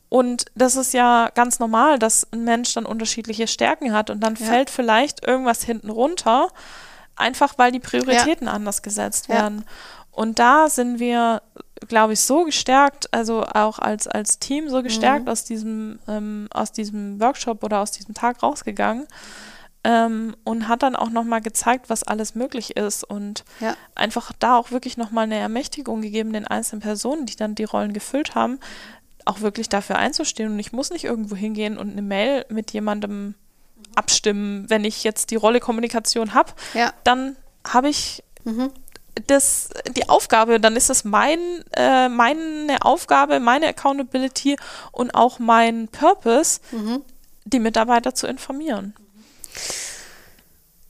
[0.08, 4.36] und das ist ja ganz normal, dass ein Mensch dann unterschiedliche Stärken hat und dann
[4.36, 4.46] ja.
[4.46, 6.48] fällt vielleicht irgendwas hinten runter,
[7.16, 8.52] einfach weil die Prioritäten ja.
[8.52, 9.64] anders gesetzt werden.
[9.66, 9.72] Ja.
[10.12, 11.42] Und da sind wir
[11.88, 15.30] glaube ich, so gestärkt, also auch als, als Team so gestärkt mhm.
[15.30, 19.06] aus, diesem, ähm, aus diesem Workshop oder aus diesem Tag rausgegangen.
[19.86, 23.76] Ähm, und hat dann auch nochmal gezeigt, was alles möglich ist und ja.
[23.94, 27.92] einfach da auch wirklich nochmal eine Ermächtigung gegeben den einzelnen Personen, die dann die Rollen
[27.92, 28.60] gefüllt haben,
[29.26, 30.52] auch wirklich dafür einzustehen.
[30.52, 33.34] Und ich muss nicht irgendwo hingehen und eine Mail mit jemandem
[33.94, 34.70] abstimmen.
[34.70, 36.94] Wenn ich jetzt die Rolle Kommunikation habe, ja.
[37.04, 38.70] dann habe ich mhm
[39.26, 41.38] das, die Aufgabe, dann ist das mein,
[41.76, 44.56] äh, meine Aufgabe, meine Accountability
[44.92, 47.02] und auch mein Purpose, mhm.
[47.44, 48.94] die Mitarbeiter zu informieren.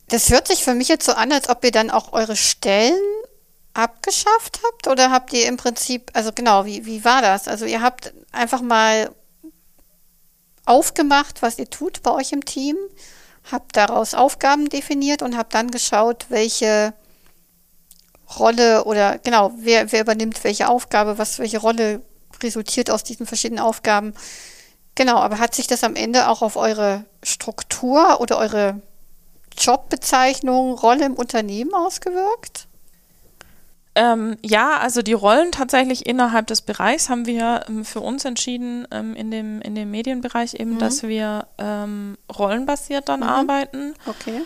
[0.09, 3.03] Das hört sich für mich jetzt so an, als ob ihr dann auch eure Stellen
[3.75, 7.49] abgeschafft habt oder habt ihr im Prinzip, also genau, wie, wie war das?
[7.49, 9.11] Also ihr habt einfach mal
[10.64, 12.77] aufgemacht, was ihr tut bei euch im Team,
[13.51, 16.95] habt daraus Aufgaben definiert und habt dann geschaut, welche
[18.39, 22.03] Rolle oder genau, wer, wer übernimmt welche Aufgabe, was, welche Rolle
[22.43, 24.14] resultiert aus diesen verschiedenen Aufgaben.
[24.95, 28.81] Genau, aber hat sich das am Ende auch auf eure Struktur oder eure
[29.59, 32.68] Jobbezeichnung, Rolle im Unternehmen ausgewirkt?
[33.97, 38.89] Ähm, ja, also die Rollen tatsächlich innerhalb des Bereichs haben wir ähm, für uns entschieden,
[38.91, 40.79] ähm, in, dem, in dem Medienbereich eben, mhm.
[40.79, 43.27] dass wir ähm, rollenbasiert dann mhm.
[43.27, 43.95] arbeiten.
[44.07, 44.43] Okay.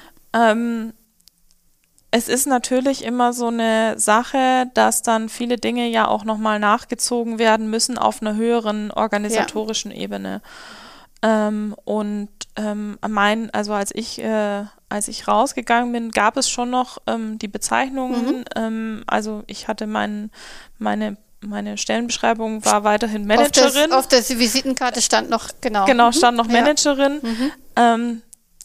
[2.11, 6.59] Ähm, es ist natürlich immer so eine Sache, dass dann viele Dinge ja auch nochmal
[6.59, 9.98] nachgezogen werden müssen auf einer höheren organisatorischen ja.
[9.98, 10.42] Ebene.
[11.20, 16.70] Ähm, und ähm, mein, also als ich, äh, als ich rausgegangen bin, gab es schon
[16.70, 18.26] noch ähm, die Bezeichnungen.
[18.26, 18.44] Mhm.
[18.56, 20.30] Ähm, also ich hatte mein,
[20.78, 23.92] meine meine Stellenbeschreibung war weiterhin Managerin.
[23.92, 25.84] Auf, der, auf der Visitenkarte stand noch, genau.
[25.84, 27.20] Genau, stand noch Managerin.
[27.76, 27.96] Ja.
[27.96, 28.22] Mhm.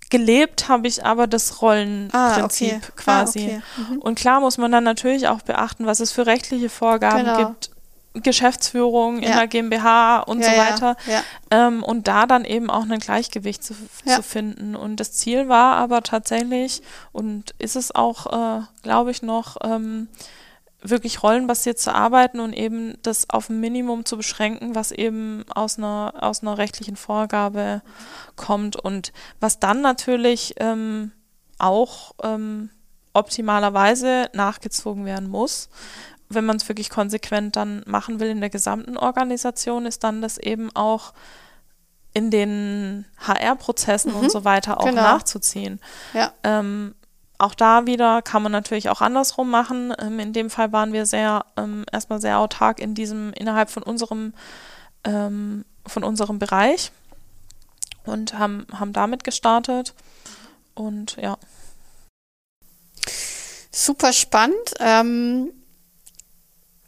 [0.09, 2.91] Gelebt habe ich aber das Rollenprinzip ah, okay.
[2.95, 3.39] quasi.
[3.39, 3.93] Ah, okay.
[3.93, 3.97] mhm.
[3.99, 7.37] Und klar muss man dann natürlich auch beachten, was es für rechtliche Vorgaben genau.
[7.37, 7.71] gibt.
[8.15, 10.97] Geschäftsführung in der GmbH und ja, so weiter.
[11.07, 11.67] Ja, ja.
[11.67, 13.73] Ähm, und da dann eben auch ein Gleichgewicht zu,
[14.05, 14.75] zu, finden.
[14.75, 20.09] Und das Ziel war aber tatsächlich, und ist es auch, äh, glaube ich, noch, ähm,
[20.83, 25.77] wirklich rollenbasiert zu arbeiten und eben das auf ein Minimum zu beschränken, was eben aus
[25.77, 27.81] einer, aus einer rechtlichen Vorgabe
[28.35, 28.75] kommt.
[28.75, 31.11] Und was dann natürlich ähm,
[31.57, 32.69] auch ähm,
[33.13, 35.69] optimalerweise nachgezogen werden muss,
[36.29, 40.37] wenn man es wirklich konsequent dann machen will in der gesamten Organisation, ist dann das
[40.37, 41.13] eben auch
[42.13, 45.01] in den HR-Prozessen mhm, und so weiter auch genau.
[45.01, 45.79] nachzuziehen.
[46.13, 46.33] Ja.
[46.43, 46.95] Ähm,
[47.37, 49.93] auch da wieder kann man natürlich auch andersrum machen.
[49.99, 53.83] Ähm, in dem Fall waren wir sehr, ähm, erstmal sehr autark in diesem, innerhalb von
[53.83, 54.33] unserem,
[55.03, 56.91] ähm, von unserem Bereich
[58.05, 59.93] und haben, haben damit gestartet.
[60.75, 61.37] Und ja.
[63.71, 64.75] Super spannend.
[64.79, 65.51] Ähm,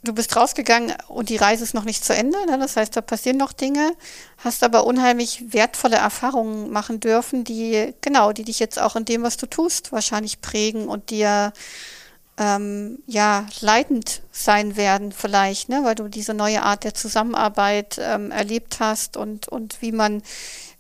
[0.06, 2.38] du bist rausgegangen und die Reise ist noch nicht zu Ende.
[2.46, 2.58] Ne?
[2.58, 3.94] Das heißt, da passieren noch Dinge,
[4.38, 9.24] hast aber unheimlich wertvolle Erfahrungen machen dürfen, die, genau, die dich jetzt auch in dem,
[9.24, 11.54] was du tust, wahrscheinlich prägen und dir
[12.38, 15.82] ähm, ja leitend sein werden, vielleicht, ne?
[15.84, 20.22] weil du diese neue Art der Zusammenarbeit ähm, erlebt hast und, und wie man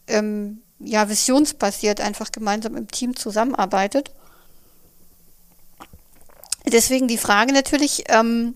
[0.07, 4.11] ähm, ja visionsbasiert einfach gemeinsam im Team zusammenarbeitet.
[6.67, 8.55] Deswegen die Frage natürlich, ähm,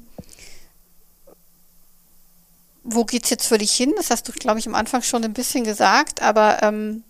[2.92, 3.94] wo geht es jetzt für dich hin?
[3.98, 7.04] Das hast du, glaube ich, am Anfang schon ein bisschen gesagt, aber ähm,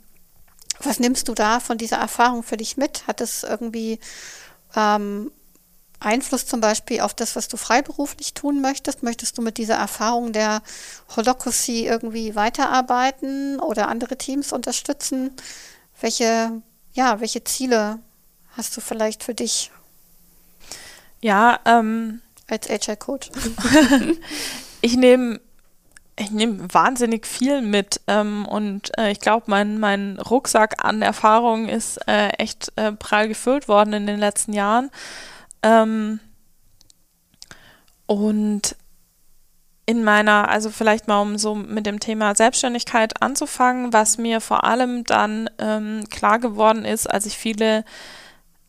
[0.80, 3.08] was nimmst du da von dieser Erfahrung für dich mit?
[3.08, 4.00] Hat es irgendwie
[4.76, 5.32] ähm,
[6.00, 9.04] Einfluss zum Beispiel auf das, was du freiberuflich tun möchtest?
[9.04, 10.62] Möchtest du mit dieser Erfahrung der
[11.16, 15.32] Holocracy irgendwie weiterarbeiten oder andere Teams unterstützen?
[16.00, 16.62] Welche,
[16.94, 18.00] ja, welche Ziele
[18.56, 19.72] hast du vielleicht für dich?
[21.22, 23.32] Ja, ähm, als HR-Coach.
[24.82, 25.42] ich nehme
[26.20, 31.70] ich nehme wahnsinnig viel mit ähm, und äh, ich glaube, mein, mein Rucksack an Erfahrungen
[31.70, 34.92] ist äh, echt äh, prall gefüllt worden in den letzten Jahren.
[35.64, 36.20] Ähm,
[38.06, 38.76] und
[39.86, 44.64] in meiner, also vielleicht mal um so mit dem Thema Selbstständigkeit anzufangen, was mir vor
[44.64, 47.86] allem dann ähm, klar geworden ist, als ich viele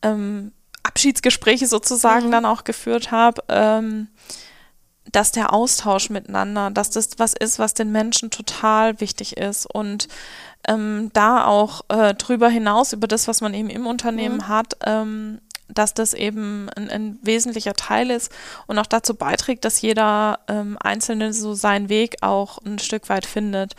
[0.03, 2.33] ähm, Abschiedsgespräche sozusagen mhm.
[2.33, 4.09] dann auch geführt habe, ähm,
[5.13, 10.09] dass der Austausch miteinander, dass das was ist, was den Menschen total wichtig ist und
[10.69, 14.49] ähm, da auch äh, drüber hinaus über das, was man eben im Unternehmen mhm.
[14.49, 18.33] hat, ähm, dass das eben ein, ein, wesentlicher Teil ist
[18.67, 23.25] und auch dazu beiträgt, dass jeder ähm, Einzelne so seinen Weg auch ein Stück weit
[23.25, 23.75] findet.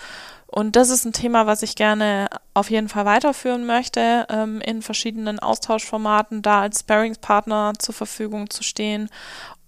[0.48, 4.82] Und das ist ein Thema, was ich gerne auf jeden Fall weiterführen möchte, ähm, in
[4.82, 9.10] verschiedenen Austauschformaten, da als Sparringspartner zur Verfügung zu stehen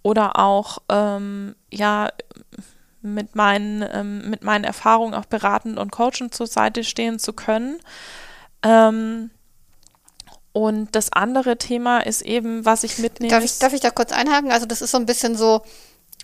[0.03, 2.09] oder auch ähm, ja
[3.01, 7.79] mit meinen, ähm, mit meinen Erfahrungen auch beratend und coachend zur Seite stehen zu können.
[8.63, 9.29] Ähm,
[10.53, 13.31] und das andere Thema ist eben, was ich mitnehme.
[13.31, 14.51] Darf ich, darf ich da kurz einhaken?
[14.51, 15.63] Also das ist so ein bisschen so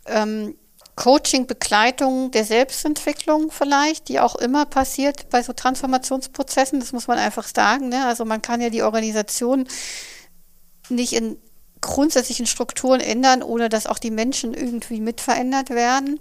[0.05, 0.55] ähm,
[0.95, 6.79] Coaching, Begleitung der Selbstentwicklung vielleicht, die auch immer passiert bei so Transformationsprozessen.
[6.79, 7.89] Das muss man einfach sagen.
[7.89, 8.05] Ne?
[8.05, 9.67] Also man kann ja die Organisation
[10.89, 11.37] nicht in
[11.81, 16.19] grundsätzlichen Strukturen ändern, ohne dass auch die Menschen irgendwie mit verändert werden.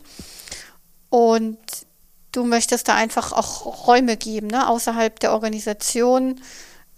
[1.10, 1.58] Und
[2.32, 6.40] du möchtest da einfach auch Räume geben, ne, außerhalb der Organisation,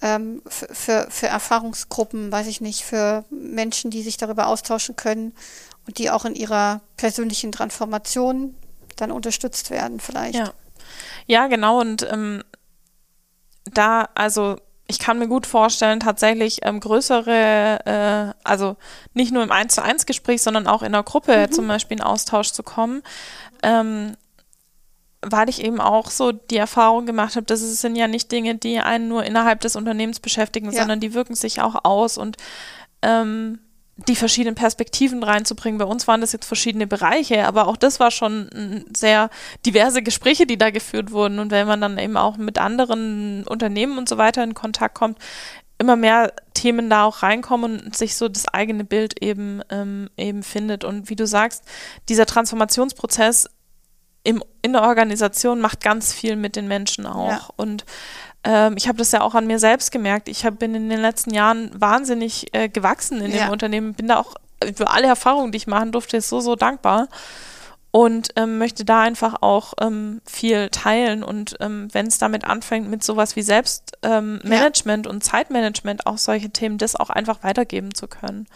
[0.03, 5.35] ähm, für, für, für Erfahrungsgruppen, weiß ich nicht, für Menschen, die sich darüber austauschen können
[5.87, 8.55] und die auch in ihrer persönlichen Transformation
[8.97, 10.35] dann unterstützt werden, vielleicht.
[10.35, 10.53] Ja.
[11.27, 11.81] Ja, genau.
[11.81, 12.43] Und ähm,
[13.65, 14.57] da, also
[14.91, 18.77] ich kann mir gut vorstellen, tatsächlich ähm, größere, äh, also
[19.15, 21.53] nicht nur im 1 zu 1 Gespräch, sondern auch in der Gruppe mhm.
[21.53, 23.03] zum Beispiel in Austausch zu kommen.
[23.63, 24.17] Ähm,
[25.23, 28.55] weil ich eben auch so die Erfahrung gemacht habe, dass es sind ja nicht Dinge,
[28.55, 30.81] die einen nur innerhalb des Unternehmens beschäftigen, ja.
[30.81, 32.37] sondern die wirken sich auch aus und
[33.03, 33.59] ähm,
[34.09, 35.79] die verschiedenen Perspektiven reinzubringen.
[35.79, 39.31] Bei uns waren das jetzt verschiedene Bereiche, aber auch das war schon sehr
[39.67, 41.39] diverse Gespräche, die da geführt wurden.
[41.39, 45.19] Und wenn man dann eben auch mit anderen Unternehmen und so weiter in Kontakt kommt,
[45.79, 50.43] immer mehr Themen da auch reinkommen und sich so das eigene Bild eben, ähm, eben
[50.43, 50.85] findet.
[50.85, 51.65] Und wie du sagst,
[52.09, 53.49] dieser Transformationsprozess
[54.23, 57.31] im, in der Organisation macht ganz viel mit den Menschen auch.
[57.31, 57.49] Ja.
[57.57, 57.87] Und
[58.45, 60.29] ähm, ich habe das ja auch an mir selbst gemerkt.
[60.29, 63.47] Ich hab, bin in den letzten Jahren wahnsinnig äh, gewachsen in ja.
[63.47, 64.35] dem Unternehmen, bin da auch
[64.75, 67.09] für alle Erfahrungen, die ich machen durfte, so, so dankbar
[67.93, 71.23] und ähm, möchte da einfach auch ähm, viel teilen.
[71.23, 75.11] Und ähm, wenn es damit anfängt mit sowas wie Selbstmanagement ja.
[75.11, 78.47] und Zeitmanagement, auch solche Themen, das auch einfach weitergeben zu können.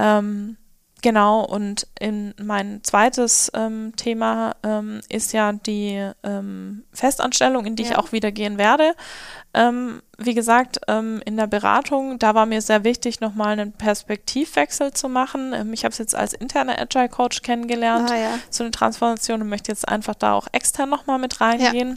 [0.00, 0.56] Mhm.
[1.04, 7.82] Genau, und in mein zweites ähm, Thema ähm, ist ja die ähm, Festanstellung, in die
[7.82, 7.90] ja.
[7.90, 8.94] ich auch wieder gehen werde.
[9.52, 14.94] Ähm, wie gesagt, ähm, in der Beratung, da war mir sehr wichtig, nochmal einen Perspektivwechsel
[14.94, 15.52] zu machen.
[15.52, 18.38] Ähm, ich habe es jetzt als interne Agile Coach kennengelernt, ah, ja.
[18.48, 21.88] so eine Transformation und möchte jetzt einfach da auch extern nochmal mit reingehen.
[21.90, 21.96] Ja.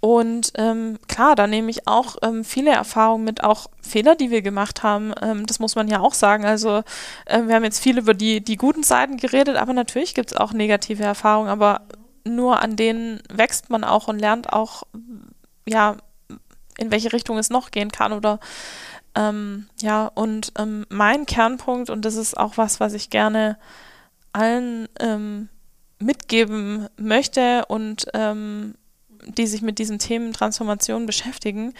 [0.00, 4.40] Und ähm, klar, da nehme ich auch ähm, viele Erfahrungen mit, auch Fehler, die wir
[4.40, 5.12] gemacht haben.
[5.20, 6.46] Ähm, das muss man ja auch sagen.
[6.46, 6.82] Also
[7.26, 10.36] äh, wir haben jetzt viel über die, die guten Seiten geredet, aber natürlich gibt es
[10.36, 11.82] auch negative Erfahrungen, aber
[12.24, 14.84] nur an denen wächst man auch und lernt auch,
[15.66, 15.96] ja,
[16.78, 18.40] in welche Richtung es noch gehen kann oder
[19.14, 23.58] ähm, ja, und ähm, mein Kernpunkt, und das ist auch was, was ich gerne
[24.32, 25.48] allen ähm,
[25.98, 28.74] mitgeben möchte und ähm,
[29.26, 31.74] die sich mit diesen Themen Transformation beschäftigen,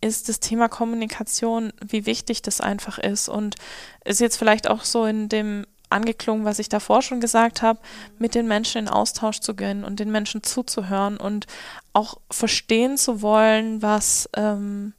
[0.00, 3.28] ist das Thema Kommunikation, wie wichtig das einfach ist.
[3.28, 3.56] Und
[4.04, 7.78] ist jetzt vielleicht auch so in dem angeklungen, was ich davor schon gesagt habe,
[8.18, 11.46] mit den Menschen in Austausch zu gehen und den Menschen zuzuhören und
[11.92, 14.94] auch verstehen zu wollen, was, ähm,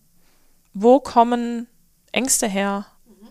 [0.73, 1.67] wo kommen
[2.11, 2.85] Ängste her,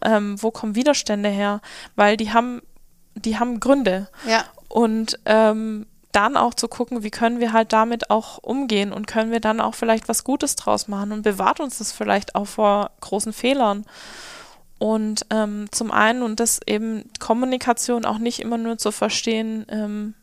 [0.05, 1.61] ähm, wo kommen Widerstände her,
[1.95, 2.61] weil die haben,
[3.15, 4.09] die haben Gründe.
[4.27, 4.45] Ja.
[4.69, 9.33] Und ähm, dann auch zu gucken, wie können wir halt damit auch umgehen und können
[9.33, 12.91] wir dann auch vielleicht was Gutes draus machen und bewahrt uns das vielleicht auch vor
[13.01, 13.85] großen Fehlern.
[14.79, 20.15] Und ähm, zum einen, und das eben Kommunikation auch nicht immer nur zu verstehen ähm,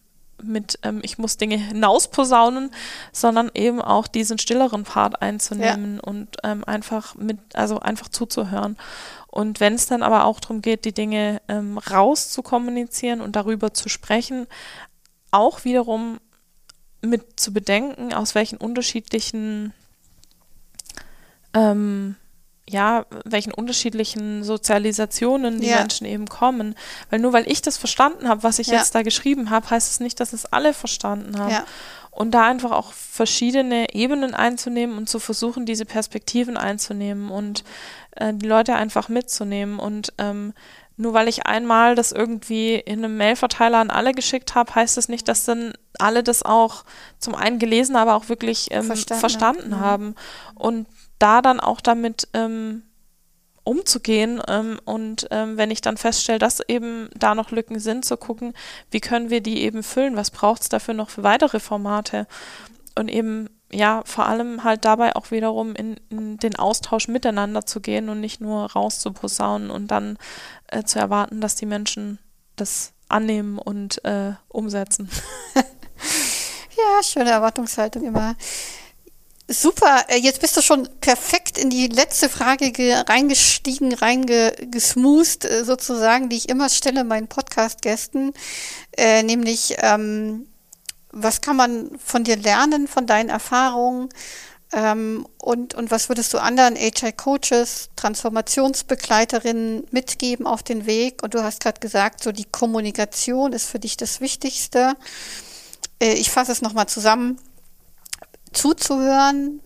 [0.44, 2.72] mit, ähm, ich muss Dinge hinausposaunen,
[3.12, 6.04] sondern eben auch diesen stilleren Part einzunehmen ja.
[6.04, 8.78] und ähm, einfach mit, also einfach zuzuhören.
[9.28, 13.36] Und wenn es dann aber auch darum geht, die Dinge ähm, raus zu kommunizieren und
[13.36, 14.48] darüber zu sprechen,
[15.32, 16.19] auch wiederum
[17.01, 19.73] mit zu bedenken, aus welchen unterschiedlichen
[21.53, 22.15] ähm,
[22.69, 25.77] ja, welchen unterschiedlichen Sozialisationen die ja.
[25.77, 26.75] Menschen eben kommen.
[27.09, 28.75] Weil nur weil ich das verstanden habe, was ich ja.
[28.75, 31.51] jetzt da geschrieben habe, heißt es nicht, dass es alle verstanden haben.
[31.51, 31.65] Ja.
[32.11, 37.63] Und da einfach auch verschiedene Ebenen einzunehmen und zu versuchen, diese Perspektiven einzunehmen und
[38.15, 39.80] äh, die Leute einfach mitzunehmen.
[39.80, 40.53] Und ähm,
[41.00, 45.08] nur weil ich einmal das irgendwie in einem Mailverteiler an alle geschickt habe, heißt das
[45.08, 46.84] nicht, dass dann alle das auch
[47.20, 49.80] zum einen gelesen, aber auch wirklich ähm, verstanden, verstanden ja.
[49.80, 50.16] haben.
[50.56, 50.88] Und
[51.18, 52.84] da dann auch damit ähm,
[53.64, 58.18] umzugehen ähm, und ähm, wenn ich dann feststelle, dass eben da noch Lücken sind, zu
[58.18, 58.54] gucken,
[58.91, 62.28] wie können wir die eben füllen, was braucht es dafür noch für weitere Formate
[62.95, 67.82] und eben ja, vor allem halt dabei auch wiederum in, in, den Austausch miteinander zu
[67.82, 70.17] gehen und nicht nur rauszuposaunen und dann
[70.67, 72.20] äh, zu erwarten, dass die Menschen
[72.55, 75.09] das annehmen und äh, umsetzen.
[75.55, 78.36] ja, schöne Erwartungshaltung immer.
[79.47, 82.72] Super, äh, jetzt bist du schon perfekt in die letzte Frage
[83.07, 88.34] reingestiegen, reingesmoost äh, sozusagen, die ich immer stelle meinen Podcast-Gästen,
[88.95, 90.47] äh, nämlich ähm,
[91.12, 94.10] was kann man von dir lernen, von deinen Erfahrungen?
[94.72, 101.24] Ähm, und, und was würdest du anderen HI-Coaches, Transformationsbegleiterinnen mitgeben auf den Weg?
[101.24, 104.93] Und du hast gerade gesagt, so die Kommunikation ist für dich das Wichtigste.
[105.99, 107.39] Äh, ich fasse es nochmal zusammen.
[108.53, 109.62] Zuzuhören,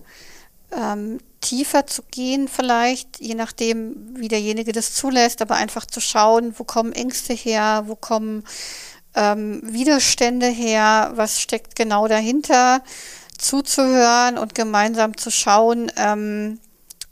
[0.72, 6.56] ähm, tiefer zu gehen vielleicht, je nachdem, wie derjenige das zulässt, aber einfach zu schauen,
[6.58, 8.46] wo kommen Ängste her, wo kommen
[9.16, 12.82] ähm, Widerstände her, was steckt genau dahinter,
[13.38, 16.60] zuzuhören und gemeinsam zu schauen, ähm,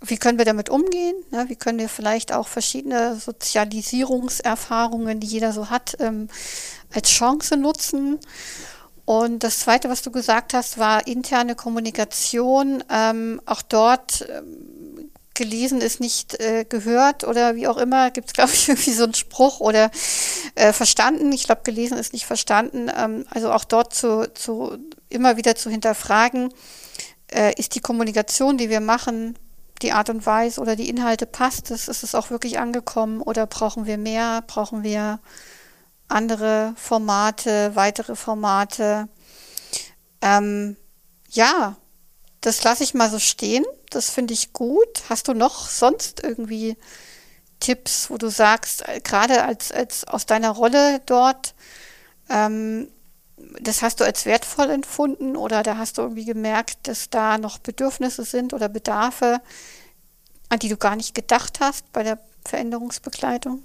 [0.03, 1.13] wie können wir damit umgehen?
[1.29, 1.45] Ne?
[1.47, 6.27] Wie können wir vielleicht auch verschiedene Sozialisierungserfahrungen, die jeder so hat, ähm,
[6.91, 8.17] als Chance nutzen?
[9.05, 12.83] Und das Zweite, was du gesagt hast, war interne Kommunikation.
[12.89, 14.80] Ähm, auch dort ähm,
[15.33, 19.03] gelesen ist nicht äh, gehört oder wie auch immer, gibt es, glaube ich, irgendwie so
[19.03, 19.91] einen Spruch oder
[20.55, 21.31] äh, verstanden.
[21.31, 22.89] Ich glaube, gelesen ist nicht verstanden.
[22.95, 24.77] Ähm, also auch dort zu, zu
[25.09, 26.53] immer wieder zu hinterfragen,
[27.31, 29.37] äh, ist die Kommunikation, die wir machen,
[29.81, 33.47] die Art und Weise oder die Inhalte passt es, ist es auch wirklich angekommen oder
[33.47, 35.19] brauchen wir mehr, brauchen wir
[36.07, 39.07] andere Formate, weitere Formate.
[40.21, 40.77] Ähm,
[41.29, 41.77] ja,
[42.41, 43.65] das lasse ich mal so stehen.
[43.89, 45.03] Das finde ich gut.
[45.09, 46.75] Hast du noch sonst irgendwie
[47.59, 51.53] Tipps, wo du sagst, äh, gerade als, als aus deiner Rolle dort,
[52.29, 52.89] ähm,
[53.59, 57.59] das hast du als wertvoll empfunden oder da hast du irgendwie gemerkt, dass da noch
[57.59, 59.41] Bedürfnisse sind oder Bedarfe,
[60.49, 63.63] an die du gar nicht gedacht hast bei der Veränderungsbegleitung?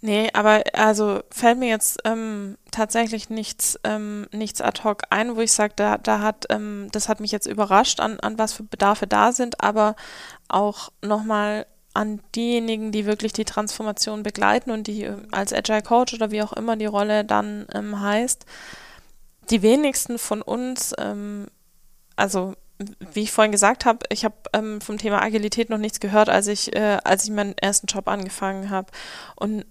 [0.00, 5.40] Nee, aber also fällt mir jetzt ähm, tatsächlich nichts, ähm, nichts ad hoc ein, wo
[5.40, 8.62] ich sage, da, da hat, ähm, das hat mich jetzt überrascht, an, an was für
[8.62, 9.96] Bedarfe da sind, aber
[10.46, 16.14] auch nochmal an diejenigen, die wirklich die Transformation begleiten und die ähm, als Agile Coach
[16.14, 18.46] oder wie auch immer die Rolle dann ähm, heißt.
[19.50, 21.48] Die wenigsten von uns, ähm,
[22.14, 22.54] also
[23.12, 26.46] wie ich vorhin gesagt habe, ich habe ähm, vom Thema Agilität noch nichts gehört, als
[26.46, 28.92] ich, äh, als ich meinen ersten Job angefangen habe.
[29.34, 29.64] Und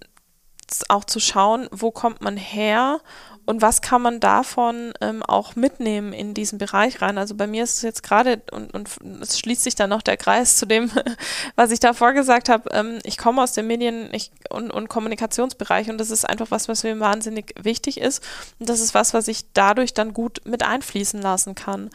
[0.89, 2.99] auch zu schauen, wo kommt man her
[3.47, 7.17] und was kann man davon ähm, auch mitnehmen in diesen Bereich rein.
[7.17, 8.89] Also bei mir ist es jetzt gerade, und, und
[9.21, 10.91] es schließt sich dann noch der Kreis zu dem,
[11.55, 15.89] was ich davor gesagt habe, ähm, ich komme aus dem Medien- ich, und, und Kommunikationsbereich
[15.89, 18.21] und das ist einfach was, was mir wahnsinnig wichtig ist.
[18.59, 21.89] Und das ist was, was ich dadurch dann gut mit einfließen lassen kann.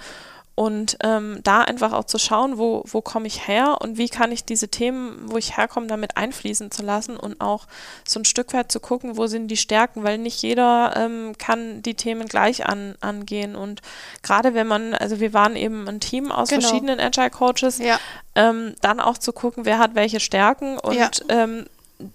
[0.62, 4.30] Und ähm, da einfach auch zu schauen, wo, wo komme ich her und wie kann
[4.30, 7.66] ich diese Themen, wo ich herkomme, damit einfließen zu lassen und auch
[8.06, 11.82] so ein Stück weit zu gucken, wo sind die Stärken, weil nicht jeder ähm, kann
[11.82, 13.56] die Themen gleich an, angehen.
[13.56, 13.82] Und
[14.22, 16.60] gerade wenn man, also wir waren eben ein Team aus genau.
[16.60, 17.98] verschiedenen Agile Coaches, ja.
[18.36, 21.66] ähm, dann auch zu gucken, wer hat welche Stärken und ja ähm,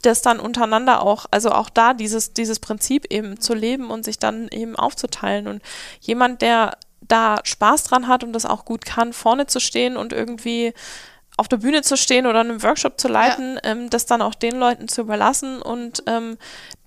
[0.02, 4.20] das dann untereinander auch, also auch da dieses, dieses Prinzip eben zu leben und sich
[4.20, 5.48] dann eben aufzuteilen.
[5.48, 5.62] Und
[6.02, 6.78] jemand, der
[7.08, 10.74] da Spaß dran hat und das auch gut kann, vorne zu stehen und irgendwie
[11.39, 13.72] auf der Bühne zu stehen oder einen Workshop zu leiten, ja.
[13.72, 16.36] ähm, das dann auch den Leuten zu überlassen und ähm,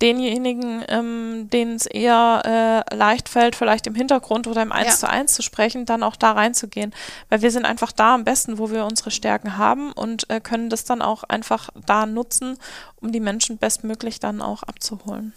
[0.02, 4.94] denjenigen, ähm, denen es eher äh, leicht fällt, vielleicht im Hintergrund oder im Eins ja.
[4.96, 6.92] zu eins zu sprechen, dann auch da reinzugehen.
[7.28, 10.68] Weil wir sind einfach da am besten, wo wir unsere Stärken haben und äh, können
[10.68, 12.58] das dann auch einfach da nutzen,
[13.00, 15.32] um die Menschen bestmöglich dann auch abzuholen.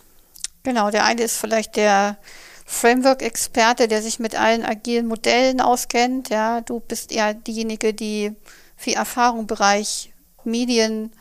[0.64, 2.18] Genau, der eine ist vielleicht der
[2.66, 6.30] Framework-Experte, der sich mit allen agilen Modellen auskennt.
[6.30, 8.34] Ja, du bist eher diejenige, die
[8.76, 11.12] viel Erfahrung im Bereich Medien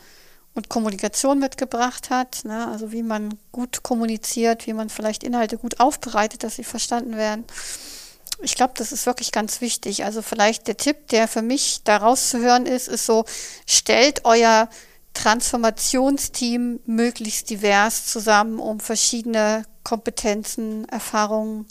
[0.54, 2.44] und Kommunikation mitgebracht hat.
[2.44, 2.68] Ne?
[2.68, 7.44] Also wie man gut kommuniziert, wie man vielleicht Inhalte gut aufbereitet, dass sie verstanden werden.
[8.42, 10.04] Ich glaube, das ist wirklich ganz wichtig.
[10.04, 13.24] Also vielleicht der Tipp, der für mich da rauszuhören ist, ist so,
[13.66, 14.68] stellt euer
[15.14, 21.66] Transformationsteam möglichst divers zusammen, um verschiedene Kompetenzen, Erfahrungen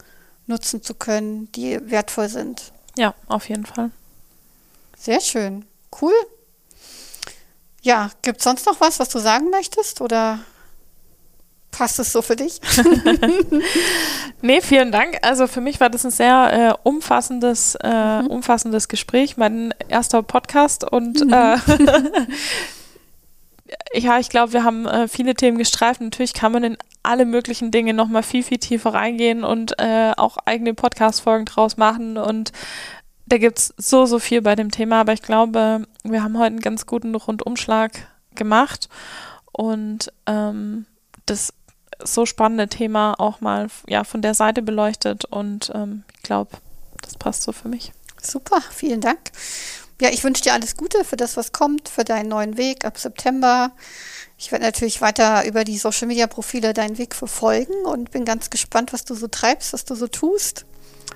[0.47, 2.71] nutzen zu können, die wertvoll sind.
[2.97, 3.91] Ja, auf jeden Fall.
[4.97, 5.65] Sehr schön.
[6.01, 6.13] Cool.
[7.81, 10.01] Ja, gibt es sonst noch was, was du sagen möchtest?
[10.01, 10.39] Oder
[11.71, 12.61] passt es so für dich?
[14.41, 15.17] nee, vielen Dank.
[15.23, 18.27] Also für mich war das ein sehr äh, umfassendes, äh, mhm.
[18.27, 21.33] umfassendes Gespräch, mein erster Podcast und mhm.
[21.33, 21.57] äh,
[23.93, 26.01] ja, ich glaube, wir haben äh, viele Themen gestreift.
[26.01, 30.37] Natürlich kann man in alle möglichen Dinge nochmal viel, viel tiefer reingehen und äh, auch
[30.45, 32.17] eigene Podcast-Folgen draus machen.
[32.17, 32.51] Und
[33.25, 35.01] da gibt es so, so viel bei dem Thema.
[35.01, 37.91] Aber ich glaube, wir haben heute einen ganz guten Rundumschlag
[38.35, 38.89] gemacht
[39.51, 40.85] und ähm,
[41.25, 41.53] das
[42.03, 45.25] so spannende Thema auch mal ja, von der Seite beleuchtet.
[45.25, 46.51] Und ähm, ich glaube,
[47.01, 47.93] das passt so für mich.
[48.21, 49.31] Super, vielen Dank.
[50.01, 52.97] Ja, ich wünsche dir alles Gute für das, was kommt, für deinen neuen Weg ab
[52.97, 53.71] September.
[54.35, 58.49] Ich werde natürlich weiter über die Social Media Profile deinen Weg verfolgen und bin ganz
[58.49, 60.65] gespannt, was du so treibst, was du so tust.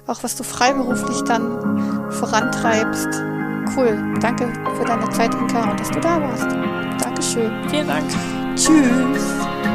[0.06, 3.08] Auch was du freiberuflich dann vorantreibst.
[3.76, 4.20] Cool.
[4.22, 7.04] Danke für deine Zeit, Inka, und dass du da warst.
[7.04, 7.68] Dankeschön.
[7.68, 8.08] Vielen Dank.
[8.56, 9.75] Tschüss.